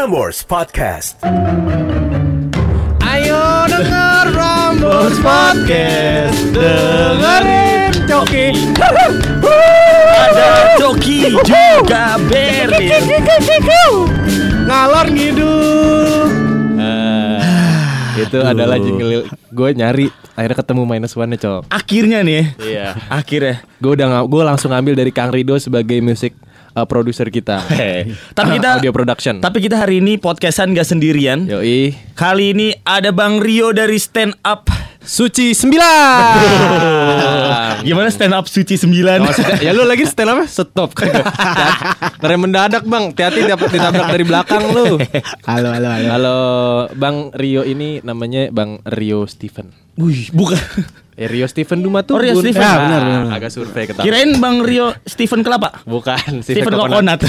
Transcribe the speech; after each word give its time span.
Prambors 0.00 0.40
Podcast. 0.48 1.20
Ayo 3.04 3.68
denger 3.68 4.32
Rambos 4.32 5.20
Podcast. 5.20 6.40
Dengerin 6.56 7.92
Coki. 8.08 8.48
Ada 10.08 10.80
Coki 10.80 11.28
juga 11.44 12.16
Berlin. 12.32 13.12
Ngalor 14.64 15.06
ngidul. 15.12 16.32
Itu 18.16 18.40
adalah 18.40 18.80
jingle 18.80 19.28
gue 19.28 19.68
nyari 19.76 20.08
akhirnya 20.32 20.56
ketemu 20.64 20.82
minus 20.88 21.12
one 21.12 21.36
nya 21.36 21.44
cok. 21.44 21.68
Akhirnya 21.68 22.24
nih 22.24 22.56
iya. 22.64 22.96
Akhirnya? 23.12 23.60
Gue 23.76 24.00
udah 24.00 24.24
gue 24.24 24.42
langsung 24.48 24.72
ngambil 24.72 24.96
dari 24.96 25.12
Kang 25.12 25.28
Rido 25.28 25.60
sebagai 25.60 26.00
music 26.00 26.32
uh, 26.74 26.86
producer 26.86 27.26
kita. 27.28 27.62
Tapi 28.38 28.48
kita 28.58 28.78
audio 28.78 28.92
production. 28.94 29.40
Tapi 29.42 29.58
kita 29.62 29.80
hari 29.80 29.98
ini 30.02 30.16
podcastan 30.20 30.74
gak 30.74 30.86
sendirian. 30.86 31.46
Yoi. 31.46 31.94
Kali 32.14 32.52
ini 32.54 32.68
ada 32.84 33.10
Bang 33.10 33.40
Rio 33.40 33.72
dari 33.72 33.96
Stand 33.96 34.38
Up 34.44 34.68
Suci 35.00 35.56
sembilan. 35.56 36.36
Gimana 37.88 38.12
Stand 38.12 38.36
Up 38.36 38.44
Suci 38.44 38.76
9? 38.76 39.24
Maksudnya, 39.24 39.56
ya 39.64 39.72
lu 39.72 39.88
lagi 39.88 40.04
setel 40.04 40.28
apa? 40.28 40.44
Stop. 40.44 40.92
Ngerem 42.20 42.40
mendadak 42.44 42.84
bang. 42.84 43.08
Hati-hati 43.08 43.48
dapat 43.48 43.68
ditabrak 43.72 44.06
dari 44.12 44.24
belakang 44.28 44.62
lu. 44.68 45.00
Halo 45.48 45.68
halo 45.72 45.88
halo. 45.88 46.08
Halo 46.12 46.38
Bang 47.00 47.32
Rio 47.32 47.64
ini 47.64 48.04
namanya 48.04 48.52
Bang 48.52 48.84
Rio 48.84 49.24
Steven 49.24 49.89
Wih, 50.00 50.32
bukan 50.32 50.56
Eh 51.12 51.28
Rio 51.28 51.44
Steven 51.44 51.76
Duma 51.78 52.00
tuh 52.00 52.16
Oh, 52.16 52.22
Rio 52.22 52.32
Steven. 52.32 52.56
Ah, 52.56 52.64
Ya, 52.64 52.78
benar, 52.80 53.00
benar. 53.02 53.22
Agak 53.30 53.50
survei 53.52 53.84
ketahuan 53.84 54.06
Kirain 54.08 54.30
Bang 54.40 54.64
Rio 54.64 54.96
Steven 55.04 55.44
Kelapa 55.44 55.84
Bukan 55.84 56.40
Steven 56.40 56.72
Coconut 56.72 57.20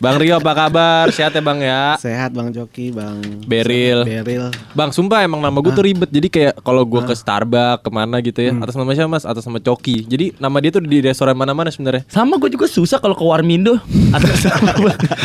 Bang 0.00 0.16
Rio 0.16 0.40
apa 0.40 0.52
kabar? 0.56 1.12
Sehat 1.12 1.36
ya 1.36 1.42
Bang 1.44 1.60
ya? 1.60 2.00
Sehat 2.00 2.32
Bang 2.32 2.48
Joki 2.50 2.88
Bang 2.88 3.20
Beril. 3.44 4.00
Beril 4.02 4.48
Bang, 4.72 4.90
sumpah 4.90 5.20
emang 5.20 5.44
nama 5.44 5.52
gue 5.52 5.68
tuh 5.70 5.84
ribet. 5.84 6.08
Jadi 6.08 6.28
kayak 6.30 6.64
kalau 6.64 6.88
gue 6.88 7.04
ke 7.04 7.12
Starbucks 7.12 7.84
ke 7.84 7.90
mana 7.92 8.16
gitu 8.20 8.40
ya, 8.40 8.56
atas 8.56 8.72
nama 8.74 8.96
siapa 8.96 9.10
Mas? 9.10 9.28
Atas 9.28 9.44
nama 9.44 9.60
Coki. 9.60 10.08
Jadi 10.08 10.40
nama 10.40 10.56
dia 10.56 10.72
tuh 10.72 10.80
di 10.80 11.04
restoran 11.04 11.36
mana-mana 11.36 11.68
sebenarnya. 11.68 12.08
Sama 12.08 12.40
gue 12.40 12.48
juga 12.48 12.64
susah 12.64 12.96
kalau 12.96 13.12
ke 13.12 13.20
Warmindo 13.20 13.76
Atas 14.10 14.48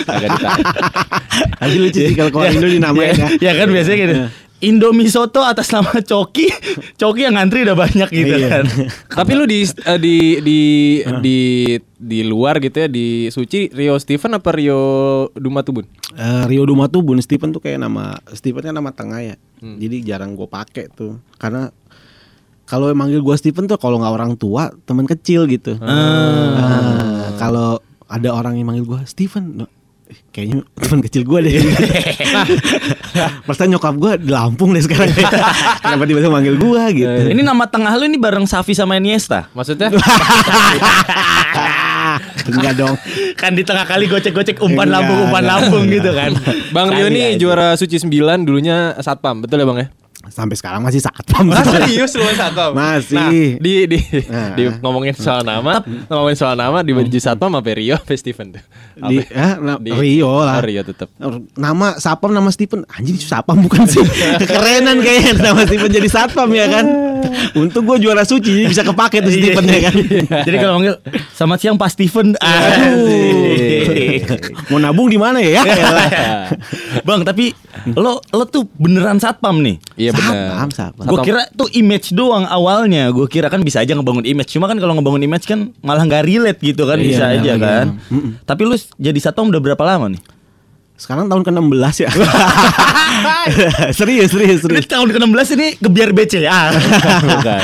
Agak 0.05 0.27
ditarik. 0.29 0.65
Lagi 1.55 1.77
lucu 1.79 1.99
sih 2.01 2.15
kalau 2.15 2.31
keluar 2.31 2.51
Indo 2.51 2.67
dinamain 2.67 3.15
ya 3.15 3.27
ya 3.39 3.51
kan 3.55 3.67
biasanya 3.67 3.97
gitu 3.97 4.15
Indomie 4.57 5.07
soto 5.07 5.43
atas 5.43 5.67
nama 5.69 5.91
Coki. 6.01 6.47
Coki 6.95 7.21
yang 7.21 7.35
ngantri 7.35 7.63
udah 7.63 7.75
banyak 7.75 8.07
gitu 8.07 8.35
Iya. 8.35 8.47
kan. 8.49 8.65
Tapi 9.19 9.31
lu 9.33 9.43
di 9.43 9.61
eh, 9.61 9.99
di 9.99 10.15
di 10.39 10.59
di 11.19 11.37
di 11.91 12.19
luar 12.23 12.57
gitu 12.57 12.77
ya 12.77 12.87
di 12.87 13.27
Suci 13.27 13.67
Rio 13.69 13.95
Steven 13.95 14.31
apa 14.33 14.49
Rio 14.51 14.79
Dumatubun? 15.31 15.83
Eh, 16.15 16.43
Rio 16.47 16.63
Dumatubun 16.63 17.19
Stephen 17.19 17.51
tuh 17.51 17.59
kayak 17.59 17.83
nama 17.83 18.15
Stephen 18.31 18.63
kan 18.63 18.71
nama 18.71 18.91
tengah 18.91 19.21
ya. 19.21 19.35
Jadi 19.59 20.03
jarang 20.03 20.33
gue 20.33 20.45
pakai 20.45 20.87
tuh. 20.87 21.19
Karena 21.35 21.67
kalau 22.63 22.89
manggil 22.91 23.19
gue 23.19 23.35
Stephen 23.35 23.65
tuh 23.65 23.75
kalau 23.75 23.99
nggak 23.99 24.13
orang 24.13 24.33
tua 24.35 24.71
teman 24.85 25.03
kecil 25.03 25.45
gitu. 25.45 25.75
Nah, 25.77 27.33
kalau 27.35 27.77
ada 28.05 28.29
orang 28.29 28.55
yang 28.55 28.65
manggil 28.65 28.85
gue 28.87 28.99
eh, 29.01 29.69
kayaknya 30.35 30.67
teman 30.75 30.99
kecil 30.99 31.23
gue 31.23 31.39
deh. 31.47 31.55
Perasaan 33.47 33.71
nyokap 33.71 33.95
gue 33.95 34.11
di 34.19 34.35
Lampung 34.35 34.75
deh 34.75 34.83
sekarang. 34.83 35.07
Kenapa 35.83 36.03
tiba-tiba 36.03 36.27
manggil 36.27 36.59
gue 36.59 36.83
gitu? 36.91 37.31
Ini 37.31 37.39
nama 37.39 37.63
tengah 37.63 37.95
lu 37.95 38.11
ini 38.11 38.19
bareng 38.19 38.43
Safi 38.43 38.75
sama 38.75 38.99
Iniesta? 38.99 39.47
Maksudnya? 39.55 39.95
Enggak 42.51 42.73
dong. 42.75 42.99
Kan 43.39 43.55
di 43.55 43.63
tengah 43.63 43.87
kali 43.87 44.11
gocek-gocek 44.11 44.59
umpan 44.59 44.91
lambung 44.91 45.31
umpan 45.31 45.47
lambung 45.47 45.87
gitu 45.87 46.11
kan. 46.11 46.35
Bang 46.75 46.91
Rio 46.91 47.07
aja. 47.07 47.39
juara 47.39 47.79
Suci 47.79 47.95
9 47.95 48.11
dulunya 48.43 48.91
satpam, 48.99 49.39
betul 49.39 49.63
ya 49.63 49.65
Bang 49.65 49.79
ya? 49.79 49.87
Sampai 50.27 50.55
sekarang 50.55 50.81
masih 50.81 50.99
satpam. 50.99 51.45
Ah, 51.49 51.61
serius 51.61 52.13
lu 52.13 52.25
satpam? 52.29 52.71
Masih. 52.71 53.15
Nah, 53.15 53.29
di 53.55 53.73
di, 53.85 53.99
Nah. 54.25 54.53
di 54.53 54.63
ngomongin 54.75 55.13
soal 55.13 55.41
nama, 55.41 55.79
ngomongin 56.05 56.33
soal 56.35 56.53
nama 56.53 56.79
di 56.79 56.91
baju 56.91 57.09
satpam 57.15 57.51
apa 57.51 57.69
Rio 57.71 57.95
apa 57.95 58.11
Steven 58.11 58.51
tuh? 58.51 58.63
di, 58.95 59.19
Apa? 59.19 59.29
eh, 59.29 59.53
na- 59.59 59.77
Di- 59.77 59.91
Rio 59.91 60.31
lah. 60.37 60.57
Oh, 60.57 60.63
Rio 60.63 60.81
tetap. 60.81 61.09
Nama 61.53 61.95
Sapam 61.95 62.29
nama 62.29 62.47
Stephen 62.47 62.87
Anjing 62.89 63.17
Sapam 63.17 63.59
bukan 63.59 63.85
sih? 63.85 64.01
Kerenan 64.45 64.99
kayaknya 64.99 65.31
nama 65.43 65.61
Stephen 65.63 65.89
jadi 65.89 66.07
Satpam 66.07 66.49
ya 66.49 66.65
kan? 66.65 66.85
Untung 67.53 67.83
gue 67.83 67.97
juara 67.99 68.21
suci 68.21 68.65
bisa 68.65 68.81
kepake 68.81 69.19
tuh 69.19 69.29
Stephen 69.29 69.65
ya 69.65 69.79
kan? 69.83 69.95
Jadi 70.41 70.55
kalau 70.55 70.77
manggil 70.77 70.95
Selamat 71.31 71.57
siang 71.59 71.75
Pak 71.75 71.89
Steven. 71.89 72.31
Aduh. 72.35 74.23
Mau 74.67 74.77
nabung 74.77 75.07
di 75.07 75.17
mana 75.17 75.37
ya? 75.37 75.61
Bang 77.03 77.21
tapi 77.21 77.51
lo 77.91 78.23
lo 78.25 78.43
tuh 78.45 78.65
beneran 78.71 79.17
satpam 79.17 79.59
nih? 79.59 79.75
Iya 79.97 80.14
benar. 80.95 81.09
Gue 81.09 81.19
kira 81.21 81.41
tuh 81.51 81.67
image 81.71 82.11
doang 82.11 82.47
awalnya 82.47 83.11
Gue 83.11 83.27
kira 83.27 83.47
kan 83.47 83.61
bisa 83.61 83.83
aja 83.83 83.93
ngebangun 83.93 84.23
image 84.23 84.55
Cuma 84.55 84.65
kan 84.65 84.79
kalau 84.79 84.95
ngebangun 84.95 85.23
image 85.23 85.45
kan 85.45 85.71
Malah 85.79 86.03
nggak 86.07 86.23
relate 86.23 86.59
gitu 86.63 86.87
kan 86.87 86.97
Iya, 86.97 87.07
Bisa 87.07 87.25
iya, 87.29 87.37
aja 87.41 87.51
iya. 87.51 87.61
kan 87.61 87.85
Tapi 88.43 88.61
lu 88.65 88.75
jadi 88.95 89.19
satpam 89.19 89.51
udah 89.51 89.61
berapa 89.61 89.83
lama 89.83 90.15
nih? 90.15 90.21
Sekarang 90.95 91.27
tahun 91.27 91.43
ke-16 91.43 91.95
ya 91.99 92.09
Serius 93.91 94.31
serius 94.31 94.59
Ini 94.59 94.79
serius 94.79 94.87
tahun 94.87 95.11
ke-16 95.11 95.47
ini 95.53 95.67
gebiar 95.77 96.09
BCA 96.11 96.61
Bukan. 97.21 97.61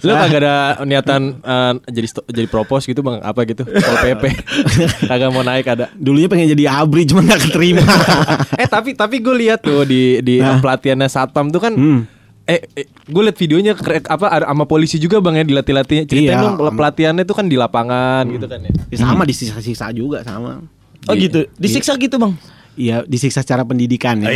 Lu 0.00 0.12
kagak 0.12 0.38
ada 0.38 0.54
niatan 0.82 1.22
eh, 1.36 1.72
jadi 1.90 2.06
jadi 2.28 2.46
propose 2.46 2.86
gitu 2.86 3.00
Bang, 3.00 3.18
apa 3.20 3.42
gitu? 3.42 3.64
Pol 3.64 3.96
PP. 3.98 4.24
kagak 5.10 5.30
mau 5.30 5.42
naik 5.42 5.66
ada. 5.66 5.90
Dulunya 5.92 6.26
pengen 6.26 6.46
jadi 6.48 6.64
abri 6.72 7.04
cuma 7.04 7.22
gak 7.22 7.42
keterima 7.42 7.82
eh 8.62 8.66
tapi 8.66 8.94
tapi 8.94 9.18
gue 9.18 9.34
lihat 9.36 9.60
tuh 9.60 9.82
di 9.82 10.20
di 10.20 10.36
Nah. 10.36 10.60
pelatihannya 10.60 11.08
satpam 11.08 11.48
tuh 11.48 11.58
kan 11.58 11.72
Hmm. 11.74 12.04
Eh, 12.44 12.60
eh 12.76 12.84
gue 12.86 13.22
liat 13.22 13.34
videonya 13.34 13.72
apa 14.04 14.26
ada 14.30 14.44
sama 14.44 14.62
polisi 14.62 14.94
juga 14.96 15.16
bang 15.18 15.40
ya 15.40 15.44
dilatih-latih 15.44 16.04
ceritain 16.04 16.36
Iya, 16.36 16.52
dong 16.54 16.54
pelatihannya 16.70 17.24
tuh 17.24 17.32
kan 17.32 17.46
di 17.46 17.56
lapangan 17.56 18.28
gitu 18.28 18.44
kan 18.44 18.60
ya 18.60 18.72
Ya, 18.86 18.96
Sama 19.00 19.24
disiksa-siksa 19.24 19.88
juga 19.90 20.20
sama 20.20 20.60
Oh 21.04 21.14
gitu? 21.14 21.44
Disiksa 21.54 21.94
gitu 21.94 22.16
bang? 22.16 22.32
Iya 22.74 23.06
disiksa 23.06 23.38
secara 23.38 23.62
pendidikan 23.62 24.18
ya. 24.18 24.34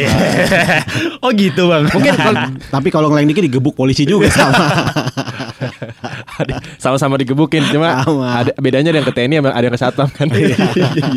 Oh 1.19 1.35
gitu 1.37 1.67
bang. 1.67 1.89
Mungkin 1.89 2.15
kalau- 2.15 2.55
tapi 2.75 2.89
kalau 2.89 3.09
ngelain 3.09 3.27
dikit 3.27 3.43
digebuk 3.43 3.75
polisi 3.75 4.03
juga 4.03 4.31
sama. 4.31 4.63
sama-sama 6.79 7.19
digebukin 7.19 7.67
cuma 7.67 7.99
Sama. 8.01 8.29
ada 8.39 8.53
bedanya 8.57 8.91
ada 8.91 9.03
yang 9.03 9.09
ke 9.09 9.15
TNI 9.15 9.35
sama 9.37 9.51
ada 9.51 9.65
yang 9.65 9.75
ke 9.75 9.81
satpam 9.81 10.09
kan? 10.09 10.27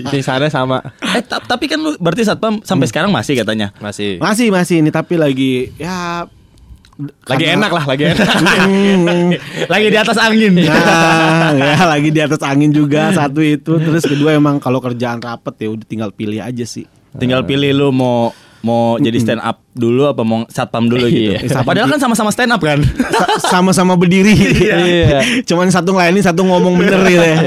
Di 0.07 0.21
sana 0.21 0.49
sama. 0.49 0.77
Eh 0.99 1.21
ta- 1.21 1.37
tapi 1.39 1.69
kan 1.69 1.77
lu 1.77 1.93
berarti 1.95 2.25
satpam 2.25 2.57
sampai 2.61 2.85
Hmm. 2.85 2.91
sekarang 2.91 3.11
masih 3.13 3.37
katanya? 3.37 3.69
Masih. 3.77 4.17
Masih 4.17 4.49
masih. 4.49 4.81
Ini 4.81 4.89
tapi 4.89 5.15
lagi 5.15 5.69
ya 5.77 6.25
lagi 7.23 7.43
karena- 7.43 7.55
enak 7.57 7.71
lah 7.71 7.83
lagi 7.85 8.03
enak 8.07 8.27
Lagi 9.73 9.87
di 9.87 9.97
atas 9.97 10.17
angin 10.17 10.51
Nah, 10.57 11.51
ya 11.55 11.85
lagi 11.85 12.09
di 12.09 12.19
atas 12.19 12.41
angin 12.41 12.69
juga 12.69 13.09
satu 13.11 13.39
itu. 13.39 13.77
Terus 13.77 14.03
kedua 14.03 14.33
emang 14.33 14.57
kalau 14.57 14.77
kerjaan 14.77 15.17
rapet 15.17 15.55
ya 15.57 15.69
udah 15.69 15.85
tinggal 15.85 16.09
pilih 16.11 16.39
aja 16.39 16.63
sih. 16.63 16.85
Tinggal 17.13 17.43
pilih 17.43 17.71
lu 17.71 17.89
mau 17.89 18.31
mau 18.61 18.97
jadi 18.97 19.17
stand 19.17 19.41
up 19.41 19.57
dulu 19.71 20.05
apa 20.05 20.21
mau 20.21 20.45
satpam 20.45 20.85
dulu 20.85 21.05
gitu. 21.05 21.33
Iya. 21.33 21.61
Padahal 21.61 21.87
kan 21.87 21.97
sama-sama 21.97 22.29
stand 22.29 22.51
up 22.51 22.61
kan. 22.61 22.77
Sa- 23.09 23.59
Sama-sama 23.59 23.93
berdiri. 23.95 24.33
Iya. 24.61 25.43
Cuman 25.43 25.67
satu 25.67 25.91
ngelainin 25.91 26.21
satu 26.21 26.41
ngomong 26.41 26.77
bener 26.77 27.01
gitu 27.09 27.21
ya. 27.21 27.37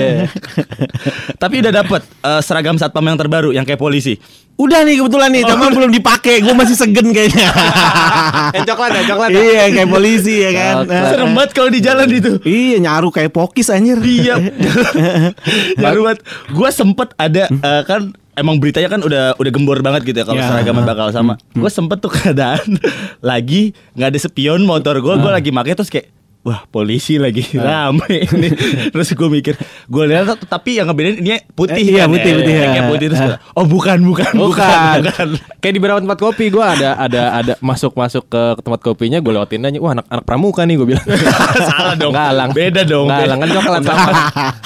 Tapi 1.37 1.61
udah 1.61 1.73
dapet 1.73 2.03
eh, 2.03 2.41
seragam 2.41 2.75
satpam 2.75 3.05
yang 3.05 3.15
terbaru 3.15 3.51
yang 3.51 3.63
kayak 3.63 3.79
polisi. 3.79 4.19
Udah 4.55 4.87
nih 4.87 5.03
kebetulan 5.03 5.35
nih, 5.35 5.43
cuman 5.45 5.75
belum 5.75 5.91
dipakai. 5.91 6.39
Gue 6.39 6.55
masih 6.55 6.79
segen 6.79 7.11
kayaknya. 7.11 7.51
eh 8.57 8.63
coklat 8.63 8.95
ya 8.95 9.03
coklat 9.05 9.29
ya? 9.29 9.41
iya, 9.43 9.65
kayak 9.67 9.91
polisi 9.91 10.35
ya 10.41 10.51
kan. 10.51 10.75
Coklat. 10.87 11.11
Serem 11.11 11.31
banget 11.35 11.51
kalau 11.51 11.71
di 11.75 11.81
jalan 11.83 12.07
itu. 12.07 12.33
Iya, 12.47 12.77
nyaru 12.79 13.11
kayak 13.11 13.35
pokis 13.35 13.67
anjir. 13.69 13.99
Iya. 13.99 14.39
Baru 15.75 16.07
banget. 16.07 16.23
Gue 16.55 16.71
sempet 16.71 17.19
ada 17.19 17.51
eh, 17.51 17.83
kan 17.83 18.15
emang 18.35 18.59
beritanya 18.59 18.87
kan 18.89 19.01
udah 19.01 19.35
udah 19.35 19.51
gembor 19.51 19.79
banget 19.81 20.07
gitu 20.07 20.17
ya 20.17 20.25
kalau 20.25 20.39
Ya. 20.39 20.47
seragamnya 20.47 20.85
bakal 20.85 21.11
sama. 21.11 21.35
Gue 21.51 21.67
sempet 21.69 21.99
tuh 21.99 22.13
keadaan 22.15 22.79
lagi 23.19 23.75
nggak 23.95 24.09
ada 24.11 24.19
spion 24.19 24.63
motor 24.63 24.99
gue, 24.99 25.15
gue 25.15 25.33
lagi 25.33 25.51
pakai 25.51 25.75
terus 25.75 25.91
kayak 25.91 26.14
Wah 26.45 26.61
polisi 26.65 27.17
lagi 27.17 27.41
rame 27.57 28.05
ini 28.23 28.53
Terus 28.93 29.09
gue 29.11 29.29
mikir 29.31 29.57
Gue 29.85 30.05
lihat 30.05 30.29
tapi 30.45 30.77
yang 30.77 30.87
ngebedain 30.87 31.17
ini 31.17 31.41
putih 31.51 31.73
Eh, 31.75 31.89
iya, 31.91 32.05
kan 32.05 32.13
putih, 32.13 32.31
ya, 32.31 32.37
putih, 32.37 32.55
ya. 32.55 32.83
putih 32.87 33.07
terus 33.09 33.21
gua, 33.23 33.39
Oh 33.55 33.65
bukan 33.65 33.99
bukan 34.03 34.29
bukan, 34.31 34.99
Bukan. 35.01 35.01
bukan. 35.03 35.29
Kayak 35.59 35.73
di 35.73 35.81
beberapa 35.81 35.99
tempat 35.99 36.19
kopi 36.19 36.45
gue 36.47 36.61
ada 36.61 36.91
ada 36.95 37.23
ada 37.33 37.53
masuk 37.59 37.93
masuk 37.95 38.25
ke 38.27 38.43
tempat 38.61 38.77
kopinya 38.79 39.19
gue 39.19 39.33
lewatin 39.33 39.65
aja 39.65 39.79
wah 39.79 39.93
anak 39.95 40.05
anak 40.07 40.25
pramuka 40.25 40.63
nih 40.63 40.77
gue 40.77 40.87
bilang. 40.87 41.07
Salah 41.71 41.97
dong. 41.97 42.13
Galang. 42.13 42.51
Beda 42.53 42.85
dong. 42.85 43.09
Galang 43.09 43.39
kan 43.39 43.49
coklat 43.51 43.81
sama. 43.83 44.13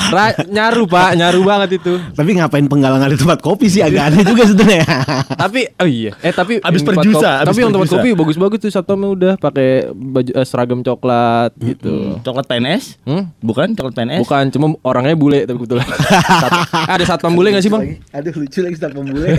Ra- 0.08 0.38
nyaru 0.44 0.82
pak 0.84 1.10
nyaru 1.14 1.40
banget 1.42 1.70
itu. 1.78 1.94
Tapi 2.10 2.30
ngapain 2.34 2.66
penggalangan 2.66 3.06
di 3.06 3.16
tempat 3.16 3.38
kopi 3.38 3.66
sih 3.66 3.80
agak 3.80 4.10
aneh 4.10 4.22
juga 4.24 4.42
sebenarnya. 4.44 4.82
tapi 5.42 5.70
oh 5.72 5.86
iya 5.86 6.12
eh 6.18 6.32
tapi 6.32 6.58
Abis 6.58 6.82
perjusa, 6.82 7.06
kopi- 7.38 7.38
abis 7.38 7.48
tapi 7.48 7.58
yang 7.60 7.70
tempat 7.70 7.88
kopi 7.88 8.08
bagus-bagus 8.12 8.58
tuh 8.58 8.70
satpamnya 8.70 9.08
udah 9.08 9.32
pakai 9.36 9.68
baju 9.88 10.30
eh, 10.32 10.42
seragam 10.42 10.82
coklat 10.82 11.54
gitu. 11.74 12.20
Coklat 12.22 12.46
PNS? 12.46 13.00
Hmm? 13.04 13.28
Bukan 13.40 13.74
coklat 13.74 13.94
PNS? 13.94 14.20
Bukan, 14.24 14.44
cuma 14.52 14.66
orangnya 14.82 15.14
bule 15.14 15.44
tapi 15.44 15.56
kebetulan. 15.60 15.86
Sat- 16.42 16.70
ada 16.72 17.04
satpam 17.04 17.32
bule 17.32 17.52
gak 17.52 17.62
sih 17.64 17.70
bang? 17.70 17.98
Aduh 18.12 18.32
lucu 18.34 18.60
lagi 18.64 18.76
sapam 18.76 19.04
bule. 19.04 19.30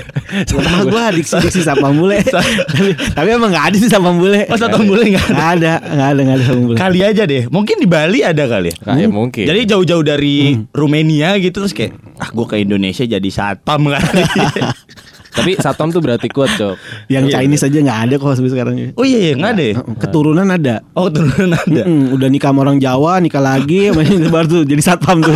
Lemah 0.50 0.82
gue 0.86 1.04
diksi-diksi 1.22 1.62
sapam 1.62 1.94
bule. 1.96 2.18
tapi, 2.34 2.92
tapi 2.94 3.28
emang 3.34 3.50
gak 3.52 3.66
ada 3.74 3.78
sih 3.78 3.90
sapam 3.90 4.16
bule. 4.20 4.46
Oh, 4.48 4.58
sapam 4.58 4.84
bule 4.86 5.04
nggak 5.10 5.26
ada? 5.26 5.34
Gak 5.36 5.50
ada, 5.58 5.74
gak 5.82 6.10
ada, 6.14 6.22
gak 6.22 6.36
ada 6.36 6.44
sapam 6.46 6.64
bule. 6.66 6.78
Kali 6.78 7.00
aja 7.02 7.24
deh. 7.26 7.44
Mungkin 7.50 7.76
di 7.82 7.88
Bali 7.90 8.20
ada 8.22 8.44
kali 8.46 8.70
ya. 8.70 8.76
Kayak 8.84 9.12
mungkin. 9.12 9.46
Jadi 9.48 9.60
jauh-jauh 9.66 10.04
dari 10.06 10.36
Rumania 10.72 11.36
gitu 11.42 11.64
terus 11.64 11.74
kayak 11.74 11.98
ah 12.20 12.30
gue 12.30 12.46
ke 12.46 12.56
Indonesia 12.60 13.04
jadi 13.04 13.30
satpam 13.32 13.88
kali. 13.88 14.24
tapi 15.40 15.52
satpam 15.56 15.88
tuh 15.88 16.00
berarti 16.00 16.28
kuat 16.28 16.52
cok. 16.54 16.76
Yang 17.08 17.24
Iya. 17.26 17.34
Chinese 17.40 17.64
aja 17.64 17.80
gak 17.82 18.00
ada 18.04 18.16
kok 18.16 18.34
sampai 18.34 18.52
sekarang. 18.52 18.74
oh 18.92 19.06
iya 19.06 19.20
iya 19.22 19.34
nggak 19.34 19.52
ada. 19.52 19.64
ya? 19.64 19.76
Keturunan 19.98 20.48
ada. 20.48 20.76
Oh 20.94 21.08
turunan 21.08 21.56
ada. 21.56 21.82
Mm, 21.84 22.12
udah 22.12 22.28
nikah 22.28 22.50
sama 22.50 22.60
orang 22.62 22.78
Jawa, 22.78 23.18
nikah 23.18 23.40
lagi, 23.40 23.88
masih 23.96 24.28
baru 24.28 24.48
tuh 24.50 24.62
jadi 24.64 24.82
satpam 24.82 25.20
tuh. 25.20 25.32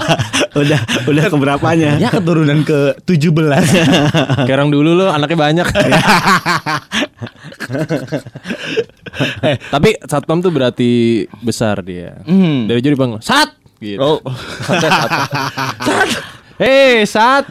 udah, 0.60 0.80
udah 1.04 1.24
keberapanya. 1.28 1.98
Ya 1.98 2.08
keturunan 2.08 2.62
ke 2.62 2.96
17 3.04 3.28
Kayak 4.46 4.56
orang 4.56 4.70
dulu 4.70 4.90
lo 4.94 5.10
anaknya 5.10 5.36
banyak. 5.36 5.66
eh, 9.42 9.56
tapi 9.68 9.98
satpam 10.00 10.40
tuh 10.40 10.50
berarti 10.50 10.90
besar 11.40 11.82
dia. 11.82 12.22
Hmm. 12.24 12.66
Dari 12.66 12.80
jadi 12.80 12.94
bang, 12.94 13.18
sat. 13.20 13.52
Gitu. 13.78 14.00
Oh. 14.00 14.22
Sat, 14.64 14.80
sat. 14.80 15.10
Sat. 15.82 16.08
Hei, 16.54 17.02
sat. 17.04 17.50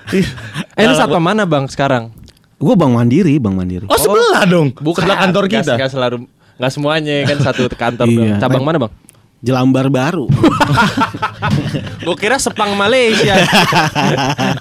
Eh, 0.73 0.83
lu 0.83 0.95
satpam 0.95 1.19
mana 1.19 1.44
bang 1.44 1.67
sekarang? 1.67 2.07
Gue 2.55 2.75
bang 2.79 2.88
mandiri, 2.89 3.35
bang 3.35 3.51
mandiri. 3.51 3.85
Oh 3.85 4.00
sebelah 4.00 4.47
dong. 4.47 4.71
Bukan 4.73 5.03
sebelah 5.03 5.17
kantor 5.19 5.44
kita. 5.51 5.73
nggak 5.75 5.91
selalu 5.91 6.17
nggak 6.53 6.71
semuanya 6.71 7.15
kan 7.25 7.38
satu 7.41 7.67
kantor 7.67 8.05
Iya. 8.07 8.15
dong. 8.15 8.39
Cabang 8.39 8.63
mana 8.63 8.77
bang? 8.79 8.91
Jelambar 9.44 9.91
baru. 9.91 10.31
Gue 12.07 12.15
kira 12.15 12.39
Sepang 12.39 12.71
Malaysia. 12.73 13.35